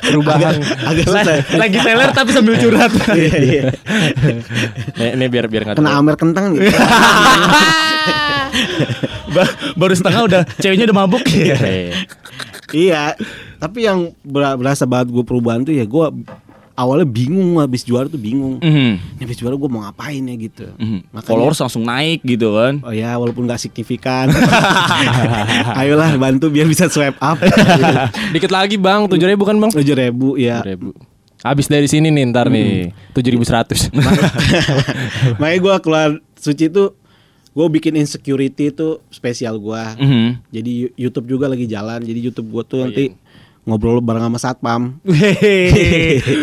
Perubahan. 0.02 0.56
Agak 0.86 1.04
susah 1.06 1.24
Lagi 1.54 1.78
teler 1.78 2.10
tapi 2.12 2.32
sambil 2.32 2.56
curhat. 2.56 2.92
Iya, 3.12 3.34
iya. 3.38 3.64
Nih, 4.96 5.12
nih 5.16 5.28
biar 5.28 5.46
biar 5.48 5.62
nggak 5.64 5.76
Kena 5.76 5.92
Amer 5.96 6.16
kentang 6.16 6.54
nih 6.54 6.64
Ba- 9.30 9.54
Baru 9.76 9.94
setengah 9.94 10.22
udah 10.24 10.42
ceweknya 10.56 10.88
udah 10.88 10.98
mabuk 10.98 11.24
ya. 11.28 11.58
Iya 12.68 13.04
Tapi 13.58 13.80
yang 13.82 14.12
ber- 14.22 14.56
berasa 14.56 14.84
banget 14.84 15.10
gue 15.10 15.24
perubahan 15.24 15.64
tuh 15.64 15.72
ya 15.72 15.84
Gue 15.84 16.08
awalnya 16.78 17.04
bingung 17.04 17.58
habis 17.58 17.82
juara 17.82 18.06
tuh 18.06 18.16
bingung 18.16 18.62
Mhm. 18.62 19.18
Ini 19.18 19.22
habis 19.24 19.36
juara 19.36 19.54
gue 19.54 19.66
mau 19.66 19.82
ngapain 19.82 20.22
ya 20.22 20.36
gitu 20.38 20.70
Mhm. 20.74 21.10
Makanya- 21.10 21.26
Followers 21.28 21.60
langsung 21.60 21.84
naik 21.84 22.22
gitu 22.22 22.54
kan. 22.54 22.80
Oh 22.82 22.94
ya 22.94 23.18
walaupun 23.18 23.44
gak 23.44 23.58
signifikan 23.60 24.30
Ayolah 25.80 26.14
bantu 26.16 26.48
biar 26.48 26.64
bisa 26.64 26.86
swipe 26.86 27.18
up 27.18 27.42
Dikit 28.34 28.50
lagi 28.50 28.78
Bang, 28.78 29.06
7 29.06 29.18
ribu 29.26 29.44
kan 29.44 29.58
Bang? 29.58 29.74
Tujuh 29.74 29.94
ribu 29.94 30.38
ya 30.38 30.62
ribu. 30.62 30.94
Habis 31.40 31.66
dari 31.66 31.86
sini 31.86 32.10
nih 32.10 32.24
ntar 32.28 32.48
nih 32.48 32.94
7100. 33.12 33.94
Makanya 35.40 35.60
gue 35.60 35.76
keluar 35.80 36.10
suci 36.36 36.68
tuh 36.68 36.94
Gue 37.52 37.66
bikin 37.72 37.94
insecurity 37.96 38.70
itu 38.70 39.02
spesial 39.10 39.58
gue 39.58 39.84
Mhm. 39.98 40.30
Jadi 40.52 40.72
Youtube 40.96 41.26
juga 41.28 41.46
lagi 41.46 41.66
jalan 41.66 42.00
Jadi 42.00 42.20
Youtube 42.22 42.46
gue 42.48 42.64
tuh 42.64 42.80
nanti 42.86 43.06
ngobrol 43.68 44.00
bareng 44.00 44.24
sama 44.26 44.40
satpam. 44.40 44.82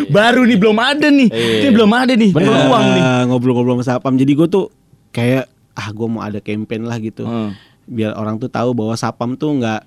Baru 0.08 0.44
nih 0.44 0.54
belum 0.54 0.76
ada 0.76 1.08
nih. 1.08 1.28
Ini 1.28 1.68
belum 1.70 1.90
ada 1.90 2.12
nih. 2.12 2.30
Peluang 2.30 2.84
nih. 2.92 3.02
Eh, 3.02 3.22
ngobrol-ngobrol 3.26 3.80
sama 3.80 3.86
sapam 3.86 4.12
jadi 4.14 4.32
gue 4.34 4.46
tuh 4.46 4.68
kayak 5.08 5.48
ah 5.72 5.88
gue 5.88 6.06
mau 6.06 6.20
ada 6.20 6.38
campaign 6.38 6.84
lah 6.84 6.98
gitu 6.98 7.24
Hmm. 7.24 7.50
biar 7.84 8.14
orang 8.14 8.36
tuh 8.36 8.46
tahu 8.46 8.72
bahwa 8.72 8.94
sapam 8.94 9.34
tuh 9.34 9.56
nggak 9.56 9.80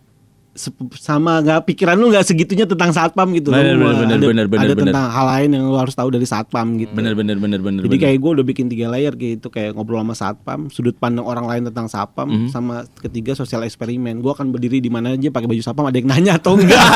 sama 0.94 1.38
nggak 1.40 1.64
pikiran 1.66 1.94
lu 1.94 2.10
nggak 2.10 2.26
segitunya 2.26 2.66
tentang 2.66 2.90
satpam 2.90 3.30
gitu 3.32 3.50
Bener, 3.50 3.74
Lu 3.74 3.86
bener, 3.86 3.96
bener, 3.96 4.18
ada, 4.18 4.26
bener, 4.26 4.46
bener, 4.48 4.60
ada 4.60 4.74
bener. 4.74 4.84
tentang 4.90 5.06
hal 5.08 5.26
lain 5.30 5.50
yang 5.52 5.64
lu 5.64 5.78
harus 5.78 5.94
tahu 5.94 6.10
dari 6.10 6.26
satpam 6.26 6.76
gitu 6.76 6.92
Bener 6.92 7.14
bener 7.14 7.38
bener 7.38 7.60
bener. 7.60 7.82
jadi 7.82 7.90
bener. 7.92 8.04
kayak 8.04 8.18
gue 8.18 8.32
udah 8.34 8.46
bikin 8.46 8.66
tiga 8.68 8.88
layer 8.88 9.14
gitu 9.14 9.48
kayak 9.48 9.72
ngobrol 9.72 10.00
sama 10.00 10.14
satpam 10.14 10.68
sudut 10.68 10.96
pandang 10.96 11.24
orang 11.24 11.46
lain 11.46 11.64
tentang 11.66 11.86
satpam 11.86 12.26
Mhm. 12.28 12.50
sama 12.50 12.76
ketiga 12.98 13.32
sosial 13.34 13.62
eksperimen 13.62 14.18
gue 14.18 14.30
akan 14.30 14.50
berdiri 14.50 14.78
di 14.78 14.90
mana 14.90 15.14
aja 15.14 15.30
pakai 15.30 15.46
baju 15.48 15.62
satpam 15.62 15.86
ada 15.86 15.96
yang 15.96 16.08
nanya 16.08 16.34
atau 16.36 16.56
enggak 16.56 16.82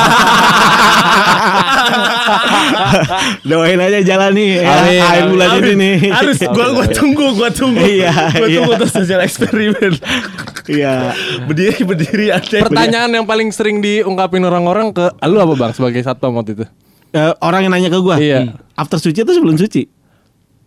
doain 3.44 3.78
aja 3.78 4.00
jalan 4.02 4.32
nih 4.32 4.48
ya, 4.56 4.70
Amin, 4.72 4.98
akhir 4.98 5.22
amin. 5.22 5.30
bulan 5.30 5.48
ini 5.54 5.72
nih 5.76 5.94
harus 6.10 6.38
gua 6.48 6.66
gua 6.72 6.86
tunggu 6.88 7.26
gua 7.32 7.48
tunggu 7.50 7.80
Iya, 7.80 8.12
gua 8.32 8.46
iya. 8.46 8.58
tunggu 8.58 8.72
terus 8.78 8.92
sosial 8.94 9.20
eksperimen 9.20 9.92
iya 10.68 11.12
berdiri 11.44 11.78
berdiri 11.82 12.26
ada 12.30 12.58
Pertanyaan 12.62 13.10
yang 13.12 13.26
paling 13.26 13.50
sering 13.52 13.78
diungkapin 13.78 14.40
orang-orang 14.40 14.90
ke 14.90 15.06
lu 15.22 15.38
apa 15.38 15.54
Bang 15.54 15.72
sebagai 15.72 16.00
satpam 16.00 16.32
waktu 16.32 16.52
itu? 16.54 16.64
Eh, 17.12 17.32
orang 17.38 17.62
yang 17.62 17.70
nanya 17.70 17.88
ke 17.88 17.98
gue 17.98 18.16
Iya. 18.18 18.56
after 18.72 18.96
suci 18.96 19.20
atau 19.20 19.30
sebelum 19.30 19.54
suci 19.54 19.84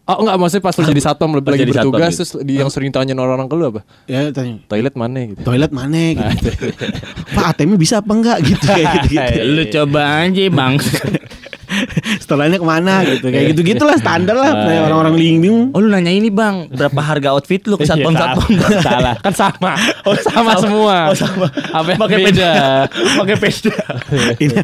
Oh 0.05 0.21
enggak 0.21 0.37
maksudnya 0.37 0.61
pas 0.61 0.75
lu 0.75 0.85
jadi 0.85 1.01
satpam 1.03 1.29
lu 1.31 1.41
Pas 1.41 1.49
lagi 1.49 1.65
jadi 1.65 1.73
satpam, 1.73 1.89
bertugas 1.89 2.11
gitu. 2.11 2.19
terus 2.21 2.31
di 2.45 2.53
yang 2.55 2.69
sering 2.69 2.93
tanyain 2.93 3.17
orang-orang 3.17 3.49
ke 3.49 3.55
lu 3.55 3.63
apa? 3.65 3.81
ya 4.05 4.29
tanya 4.29 4.61
Toilet 4.63 4.93
mana 4.93 5.19
gitu. 5.25 5.41
toilet 5.41 5.71
mana 5.73 6.01
gitu 6.13 6.65
pak 7.35 7.45
ATM 7.51 7.73
bisa 7.73 7.95
apa 7.99 8.11
enggak 8.13 8.37
gitu 8.39 8.65
kayak 8.69 8.93
gitu, 9.03 9.17
gitu. 9.17 9.39
lu 9.49 9.63
coba 9.67 10.01
aja 10.21 10.43
bang 10.47 10.73
setelahnya 12.23 12.57
ke 12.59 12.67
mana 12.67 13.03
gitu? 13.05 13.29
Kayak 13.29 13.45
gitu 13.55 13.61
gitulah 13.75 13.95
standar 13.99 14.35
lah 14.35 14.51
kayak 14.65 14.81
orang-orang 14.89 15.15
bingung 15.15 15.61
oh 15.75 15.79
lu 15.79 15.89
nanya 15.91 16.11
ini 16.11 16.29
bang 16.29 16.69
berapa 16.71 16.99
harga 17.01 17.33
outfit 17.35 17.61
lu 17.67 17.75
ke 17.77 17.85
satpam 17.87 18.13
satpam 18.15 18.55
Iya, 18.55 18.79
salah. 18.87 19.15
Kan 19.19 19.33
sama. 19.35 19.71
Oh, 20.07 20.15
sama, 20.17 20.51
semua. 20.59 20.97
oh 21.11 21.17
sama. 21.17 21.47
Apa 21.73 21.87
yang 21.95 21.99
pakai 21.99 22.17
beda? 22.21 22.29
peda. 22.31 22.53
Pakai 23.21 23.35
peda. 23.39 23.77
Ini 24.43 24.57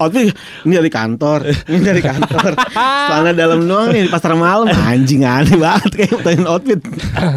outfit 0.00 0.32
ini 0.64 0.72
dari 0.74 0.90
kantor. 0.90 1.40
Ini 1.68 1.80
dari 1.80 2.02
kantor. 2.02 2.50
Celana 2.74 3.30
dalam 3.36 3.60
doang 3.64 3.92
nih 3.92 4.08
di 4.08 4.10
pasar 4.10 4.32
malam. 4.36 4.68
Anjing 4.70 5.24
aneh 5.24 5.56
banget 5.56 5.90
kayak 5.94 6.10
pertanyaan 6.20 6.48
outfit. 6.48 6.80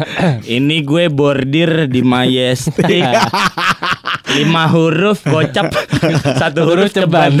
Ini 0.56 0.76
gue 0.84 1.04
bordir 1.12 1.86
di 1.86 2.00
Majestic. 2.02 3.04
Lima 4.36 4.64
huruf 4.68 5.24
gocap. 5.24 5.72
Satu 6.36 6.68
huruf 6.68 6.92
ceban 6.92 7.40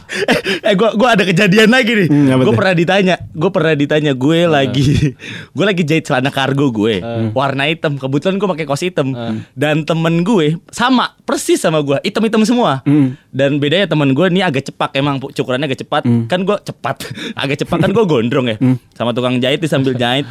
eh 0.67 0.73
gue 0.75 0.89
gua 0.95 1.15
ada 1.15 1.23
kejadian 1.23 1.71
lagi 1.71 1.91
nih. 1.95 2.07
Hmm, 2.11 2.43
gue 2.43 2.53
pernah 2.55 2.75
ditanya 2.75 3.15
gue 3.31 3.51
pernah 3.51 3.73
ditanya 3.75 4.11
gue 4.13 4.39
lagi 4.47 5.15
gue 5.55 5.65
lagi 5.65 5.83
jahit 5.87 6.07
celana 6.07 6.29
kargo 6.29 6.69
gue. 6.71 6.99
Warna 7.31 7.71
hitam 7.71 7.95
kebetulan 7.95 8.35
gue 8.37 8.47
pakai 8.47 8.65
kaos 8.67 8.83
hitam. 8.83 9.13
Dan 9.55 9.87
temen 9.87 10.23
gue 10.23 10.59
sama 10.69 11.15
persis 11.23 11.59
sama 11.59 11.79
gue 11.81 11.97
hitam 12.03 12.23
hitam 12.25 12.43
semua. 12.43 12.83
Hmm. 12.83 13.13
dan 13.31 13.63
bedanya 13.63 13.87
temen 13.87 14.11
gue 14.11 14.27
ini 14.27 14.43
agak 14.43 14.67
cepak 14.67 14.91
emang 14.99 15.21
cukurannya 15.21 15.71
agak 15.71 15.87
cepat. 15.87 16.03
Kan 16.27 16.43
gue 16.43 16.57
cepat 16.59 17.07
agak 17.41 17.63
cepat 17.63 17.77
kan 17.87 17.91
gue 17.95 18.05
gondrong 18.05 18.47
ya. 18.51 18.57
Sama 18.95 19.15
tukang 19.15 19.39
jahit 19.39 19.63
sambil 19.71 19.95
jahit. 19.95 20.27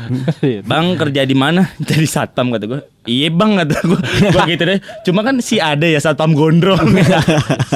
Bang 0.69 0.97
kerja 1.01 1.25
di 1.25 1.33
mana? 1.33 1.73
Jadi 1.81 2.05
satpam 2.05 2.53
kata 2.53 2.67
gue 2.69 2.81
iya 3.09 3.33
bang 3.33 3.57
kata 3.57 3.77
gue 3.81 4.01
gue 4.29 4.43
gitu 4.53 4.63
deh. 4.69 4.79
Cuma 5.09 5.25
kan 5.25 5.41
si 5.41 5.57
ada 5.57 5.89
ya 5.89 5.97
satpam 5.97 6.37
gondrong. 6.37 6.85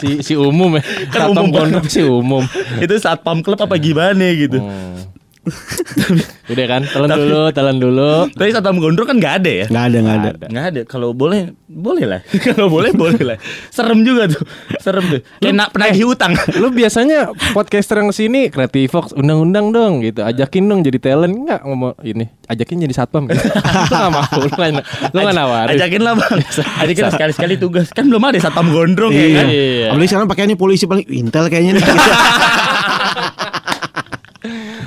Si 0.01 0.21
si 0.21 0.33
umum 0.37 0.77
ya. 0.77 0.83
Kan 1.09 1.33
Satpam 1.33 1.33
umum 1.33 1.49
gondrong 1.55 1.87
si 1.95 2.03
umum. 2.03 2.43
itu 2.83 2.95
satpam 2.99 3.39
klub 3.39 3.57
apa 3.57 3.79
gimana 3.79 4.27
gitu 4.35 4.59
Hmm. 4.59 5.14
Udah 6.53 6.67
kan, 6.69 6.83
telan 6.89 7.11
dulu, 7.13 7.43
telan 7.53 7.77
dulu. 7.81 8.13
tapi 8.33 8.53
satpam 8.53 8.77
gondrong 8.81 9.09
kan 9.09 9.17
nggak 9.17 9.35
ada 9.45 9.51
ya? 9.65 9.67
Nggak 9.69 9.85
ada 9.85 9.99
nggak 10.01 10.17
ada. 10.17 10.31
Nggak 10.49 10.65
ada. 10.73 10.81
Kalau 10.89 11.09
boleh 11.17 11.53
boleh 11.69 12.05
lah. 12.05 12.21
Kalau 12.47 12.67
boleh 12.69 12.93
boleh 12.93 13.21
lah. 13.21 13.37
Serem 13.73 14.05
juga 14.05 14.29
tuh. 14.29 14.45
Serem 14.81 15.05
tuh. 15.09 15.21
Kayak 15.41 15.55
nak 15.57 15.69
penagih 15.73 16.05
utang 16.09 16.33
Lu 16.61 16.69
biasanya 16.73 17.33
podcaster 17.57 18.01
yang 18.01 18.13
sini 18.13 18.49
Creative 18.53 18.89
Fox 18.93 19.17
undang-undang 19.17 19.73
dong 19.73 20.05
gitu. 20.05 20.25
Ajakin 20.25 20.69
dong 20.69 20.81
jadi 20.85 20.99
talent. 21.01 21.33
Enggak 21.33 21.61
ngomong 21.65 21.97
ini. 22.05 22.29
Ajakin 22.49 22.85
jadi 22.85 22.95
satpam 22.97 23.25
gitu. 23.29 23.41
lu 23.41 23.95
enggak 23.95 24.13
mau. 24.13 24.25
Lu 24.37 24.49
nggak 24.49 24.71
lu 25.13 25.19
nggak 25.25 25.37
nawarin. 25.37 25.77
ajakin 25.77 26.01
lah 26.05 26.13
bang. 26.17 26.39
Ajakin 26.85 27.05
sekali-sekali 27.13 27.55
tugas. 27.57 27.89
Kan 27.93 28.09
belum 28.09 28.25
ada 28.25 28.39
satpam 28.41 28.69
gondrong 28.73 29.13
ya 29.13 29.29
kan? 29.41 29.47
Iya. 29.49 29.87
apalagi 29.93 30.09
sekarang 30.11 30.29
pakai 30.29 30.45
ini 30.49 30.57
polisi 30.57 30.85
paling 30.85 31.07
intel 31.09 31.49
kayaknya 31.49 31.81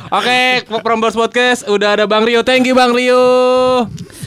Oke, 0.07 0.61
Prambors 0.85 1.17
Podcast 1.17 1.65
udah 1.65 1.97
ada 1.97 2.05
Bang 2.05 2.21
Rio. 2.21 2.45
Thank 2.45 2.69
you 2.69 2.77
Bang 2.77 2.93
Rio. 2.93 3.17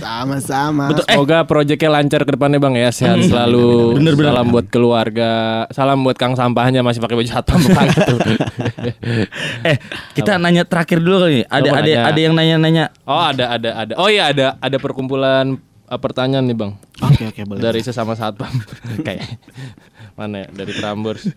sama-sama 0.00 0.88
Betul. 0.88 1.04
Eh. 1.06 1.12
Semoga 1.12 1.44
proyeknya 1.44 1.92
lancar 1.92 2.24
ke 2.24 2.32
depannya 2.32 2.56
Bang 2.56 2.72
ya. 2.72 2.88
Sehat 2.88 3.20
selalu. 3.22 3.94
Bener, 3.94 4.16
bener. 4.16 4.32
Salam 4.32 4.46
buat 4.48 4.66
keluarga. 4.66 5.30
Salam 5.70 6.00
buat 6.00 6.16
Kang 6.16 6.34
sampahnya 6.34 6.80
masih 6.80 6.98
pakai 6.98 7.14
baju 7.14 7.28
satpam 7.28 7.60
tuh. 8.08 8.18
eh 9.62 9.76
kita 10.16 10.40
nanya 10.40 10.64
terakhir 10.64 10.98
dulu 10.98 11.28
kali 11.28 11.44
ada 11.44 11.68
ada 11.68 11.80
nanya? 11.84 12.00
ada 12.02 12.18
yang 12.18 12.34
nanya-nanya 12.34 12.84
Oh, 13.04 13.20
ada 13.20 13.44
ada 13.52 13.70
ada. 13.76 13.92
Oh 14.00 14.08
iya 14.08 14.32
ada 14.32 14.56
ada 14.56 14.76
perkumpulan 14.80 15.60
uh, 15.86 16.00
pertanyaan 16.00 16.48
nih, 16.48 16.56
Bang. 16.56 16.80
oke 16.98 17.22
oke 17.28 17.40
boleh 17.44 17.60
Dari 17.60 17.80
sesama 17.84 18.16
satpam. 18.16 18.50
Kayak 19.06 19.36
mana 20.16 20.42
ya? 20.42 20.64
Dari 20.64 20.72
Prambors. 20.74 21.28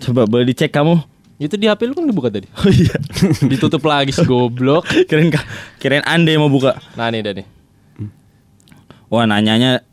coba 0.00 0.24
boleh 0.24 0.48
dicek 0.48 0.72
kamu 0.72 1.04
Itu 1.38 1.54
di 1.54 1.64
HP 1.64 1.86
lu 1.86 1.94
kan 1.94 2.02
dibuka 2.02 2.28
tadi. 2.28 2.50
oh 2.50 2.66
iya 2.66 2.98
Ditutup 3.50 3.80
lagi 3.82 4.10
si 4.10 4.22
goblok. 4.22 4.82
kirain 5.06 5.30
kirain 5.78 6.02
anda 6.02 6.28
yang 6.28 6.42
mau 6.42 6.50
buka 6.50 6.74
Nah, 6.94 7.08
nih 7.08 7.22
dah 7.22 7.32
nih. 7.32 7.46
wah 9.06 9.22
nanyanya 9.22 9.86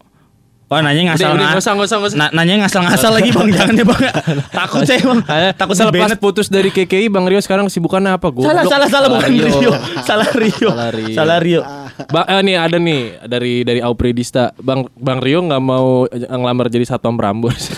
Oh 0.66 0.82
nanya 0.82 1.14
ngasal 1.14 1.30
Udah, 1.30 1.38
udah, 1.38 1.50
ngasal. 1.54 1.74
nggak 1.78 1.88
usah. 1.88 2.18
Na- 2.18 2.34
nanya 2.34 2.66
ngasal-ngasal 2.66 3.12
lagi 3.14 3.30
bang, 3.30 3.54
jangan 3.54 3.74
ya 3.78 3.86
bang. 3.86 4.02
Takut 4.50 4.82
saya 4.82 4.98
bang. 5.06 5.20
Takut 5.62 5.76
Selepas 5.78 6.10
di 6.10 6.18
putus 6.18 6.50
dari 6.50 6.74
KKI 6.74 7.06
Bang 7.08 7.30
Rio 7.30 7.38
sekarang 7.38 7.70
kesibukannya 7.70 8.18
apa? 8.18 8.34
Goblok. 8.34 8.50
Salah 8.50 8.66
salah 8.66 8.88
salah 8.90 9.10
bukan 9.14 9.30
Rio. 9.30 9.72
Salah 10.10 10.26
Rio. 10.34 10.68
Salah 10.68 10.90
Rio. 10.90 11.14
Salah 11.14 11.38
Rio. 11.38 11.62
Bang, 12.10 12.26
eh, 12.28 12.42
nih 12.42 12.56
ada 12.58 12.78
nih 12.78 13.00
dari 13.24 13.62
dari 13.62 13.78
Aupredista. 13.80 14.58
Bang 14.58 14.90
Bang 14.98 15.22
Rio 15.22 15.46
nggak 15.46 15.62
mau 15.62 16.10
ngelamar 16.10 16.66
jadi 16.68 16.84
satpam 16.84 17.14
Prambors. 17.14 17.70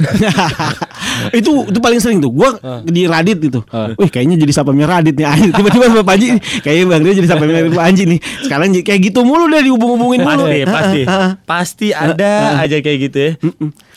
itu 1.40 1.52
itu 1.68 1.80
paling 1.80 2.00
sering 2.02 2.20
tuh 2.20 2.32
gua 2.32 2.58
di 2.86 3.06
Radit 3.06 3.38
gitu. 3.42 3.62
Ah. 3.72 3.94
Wih 3.96 4.10
kayaknya 4.10 4.40
jadi 4.42 4.54
sapamnya 4.54 4.88
Radit 4.88 5.16
nih. 5.18 5.26
Tiba-tiba 5.54 5.86
sama 5.92 6.04
Panji 6.04 6.38
kayaknya 6.62 6.86
Bang 6.90 7.02
Rio 7.04 7.14
jadi 7.14 7.28
sapamnya 7.30 7.62
Panji 7.72 8.04
nih. 8.06 8.20
Sekarang 8.46 8.68
kayak 8.72 9.02
gitu 9.12 9.20
mulu 9.24 9.50
deh 9.52 9.62
dihubung-hubungin 9.66 10.22
mulu. 10.24 10.46
Pasti 10.48 10.68
pasti 10.68 11.02
pasti 11.46 11.88
ada 11.96 12.64
aja 12.64 12.78
kayak 12.80 12.98
gitu 13.10 13.18
ya. 13.18 13.32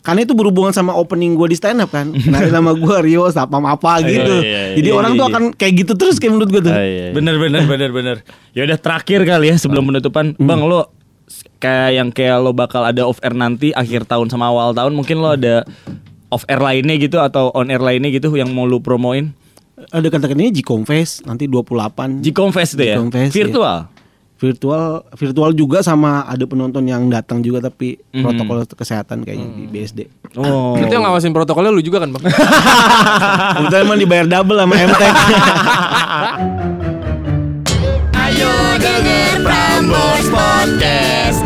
Karena 0.00 0.24
itu 0.24 0.32
berhubungan 0.32 0.72
sama 0.72 0.96
opening 0.96 1.36
gue 1.36 1.52
di 1.52 1.56
stand 1.60 1.84
up 1.84 1.92
kan. 1.92 2.08
Nah 2.12 2.40
nama 2.48 2.72
gue 2.72 2.96
Rio 3.04 3.28
sapam 3.28 3.62
apa 3.68 4.00
gitu. 4.04 4.40
iya, 4.40 4.72
iya, 4.72 4.76
Jadi 4.80 4.88
iya, 4.88 4.96
orang 4.96 5.12
iya, 5.14 5.20
tuh 5.20 5.26
iya. 5.26 5.32
akan 5.34 5.42
kayak 5.56 5.74
gitu 5.84 5.92
terus 5.96 6.16
kayak 6.16 6.32
menurut 6.36 6.50
gue 6.50 6.62
tuh. 6.64 6.74
Bener 7.12 7.36
bener 7.36 7.62
bener 7.68 7.90
bener. 7.92 8.16
Ya 8.56 8.64
udah 8.64 8.78
terakhir 8.80 9.22
kali 9.28 9.52
ya 9.52 9.56
sebelum 9.60 9.86
penutupan, 9.86 10.34
bang 10.40 10.62
lo 10.66 10.90
kayak 11.60 11.90
yang 11.94 12.08
kayak 12.10 12.40
lo 12.40 12.50
bakal 12.56 12.82
ada 12.82 13.04
off 13.04 13.20
air 13.22 13.36
nanti 13.36 13.70
akhir 13.76 14.08
tahun 14.08 14.32
sama 14.32 14.48
awal 14.50 14.72
tahun 14.72 14.96
mungkin 14.96 15.20
lo 15.20 15.36
ada 15.36 15.62
off 16.30 16.46
air 16.46 16.58
lainnya 16.58 16.96
gitu 16.96 17.18
atau 17.18 17.50
on 17.52 17.68
air 17.68 17.78
lainnya 17.78 18.08
gitu 18.08 18.30
yang 18.32 18.50
mau 18.50 18.64
lo 18.64 18.78
promoin? 18.78 19.34
Ada 19.90 20.08
kata-katanya 20.08 20.52
Jcom 20.52 20.84
Fest 20.84 21.24
nanti 21.24 21.44
28 21.44 22.20
Jcom 22.20 22.50
Fest 22.50 22.76
itu 22.76 22.84
ya? 22.84 22.96
Jcom 22.96 23.08
Fest, 23.08 23.32
Virtual. 23.32 23.78
virtual 24.36 25.04
virtual 25.12 25.52
juga 25.52 25.78
sama 25.80 26.24
ada 26.24 26.40
penonton 26.44 26.80
yang 26.82 27.04
datang 27.08 27.44
juga 27.44 27.60
tapi 27.60 28.00
Mhm. 28.08 28.24
protokol 28.24 28.64
kesehatan 28.66 29.20
kayaknya 29.20 29.52
di 29.52 29.68
BSD. 29.68 30.00
Oh. 30.34 30.72
Itu 30.76 30.88
yang 30.88 31.04
ngawasin 31.04 31.28
protokolnya 31.30 31.68
lu 31.68 31.84
juga 31.84 32.00
kan 32.00 32.08
Bang? 32.08 32.24
Kebetulan 33.56 33.84
emang 33.84 34.00
dibayar 34.00 34.26
double 34.26 34.56
sama 34.58 34.74
MTek. 34.80 35.12
Ayo 38.14 38.52
denger 38.80 39.44
Prambors 39.44 40.26
Podcast 40.28 41.44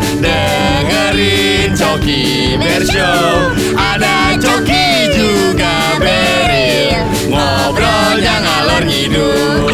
Dengerin 0.85 1.73
Coki 1.73 2.53
Bershow 2.61 3.49
Ada 3.73 4.37
Coki 4.37 5.09
juga 5.17 5.97
Beril 5.97 7.01
Ngobrolnya 7.25 8.35
ngalor 8.45 8.83
ngidul. 8.85 9.73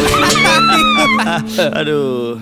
Aduh 1.84 2.40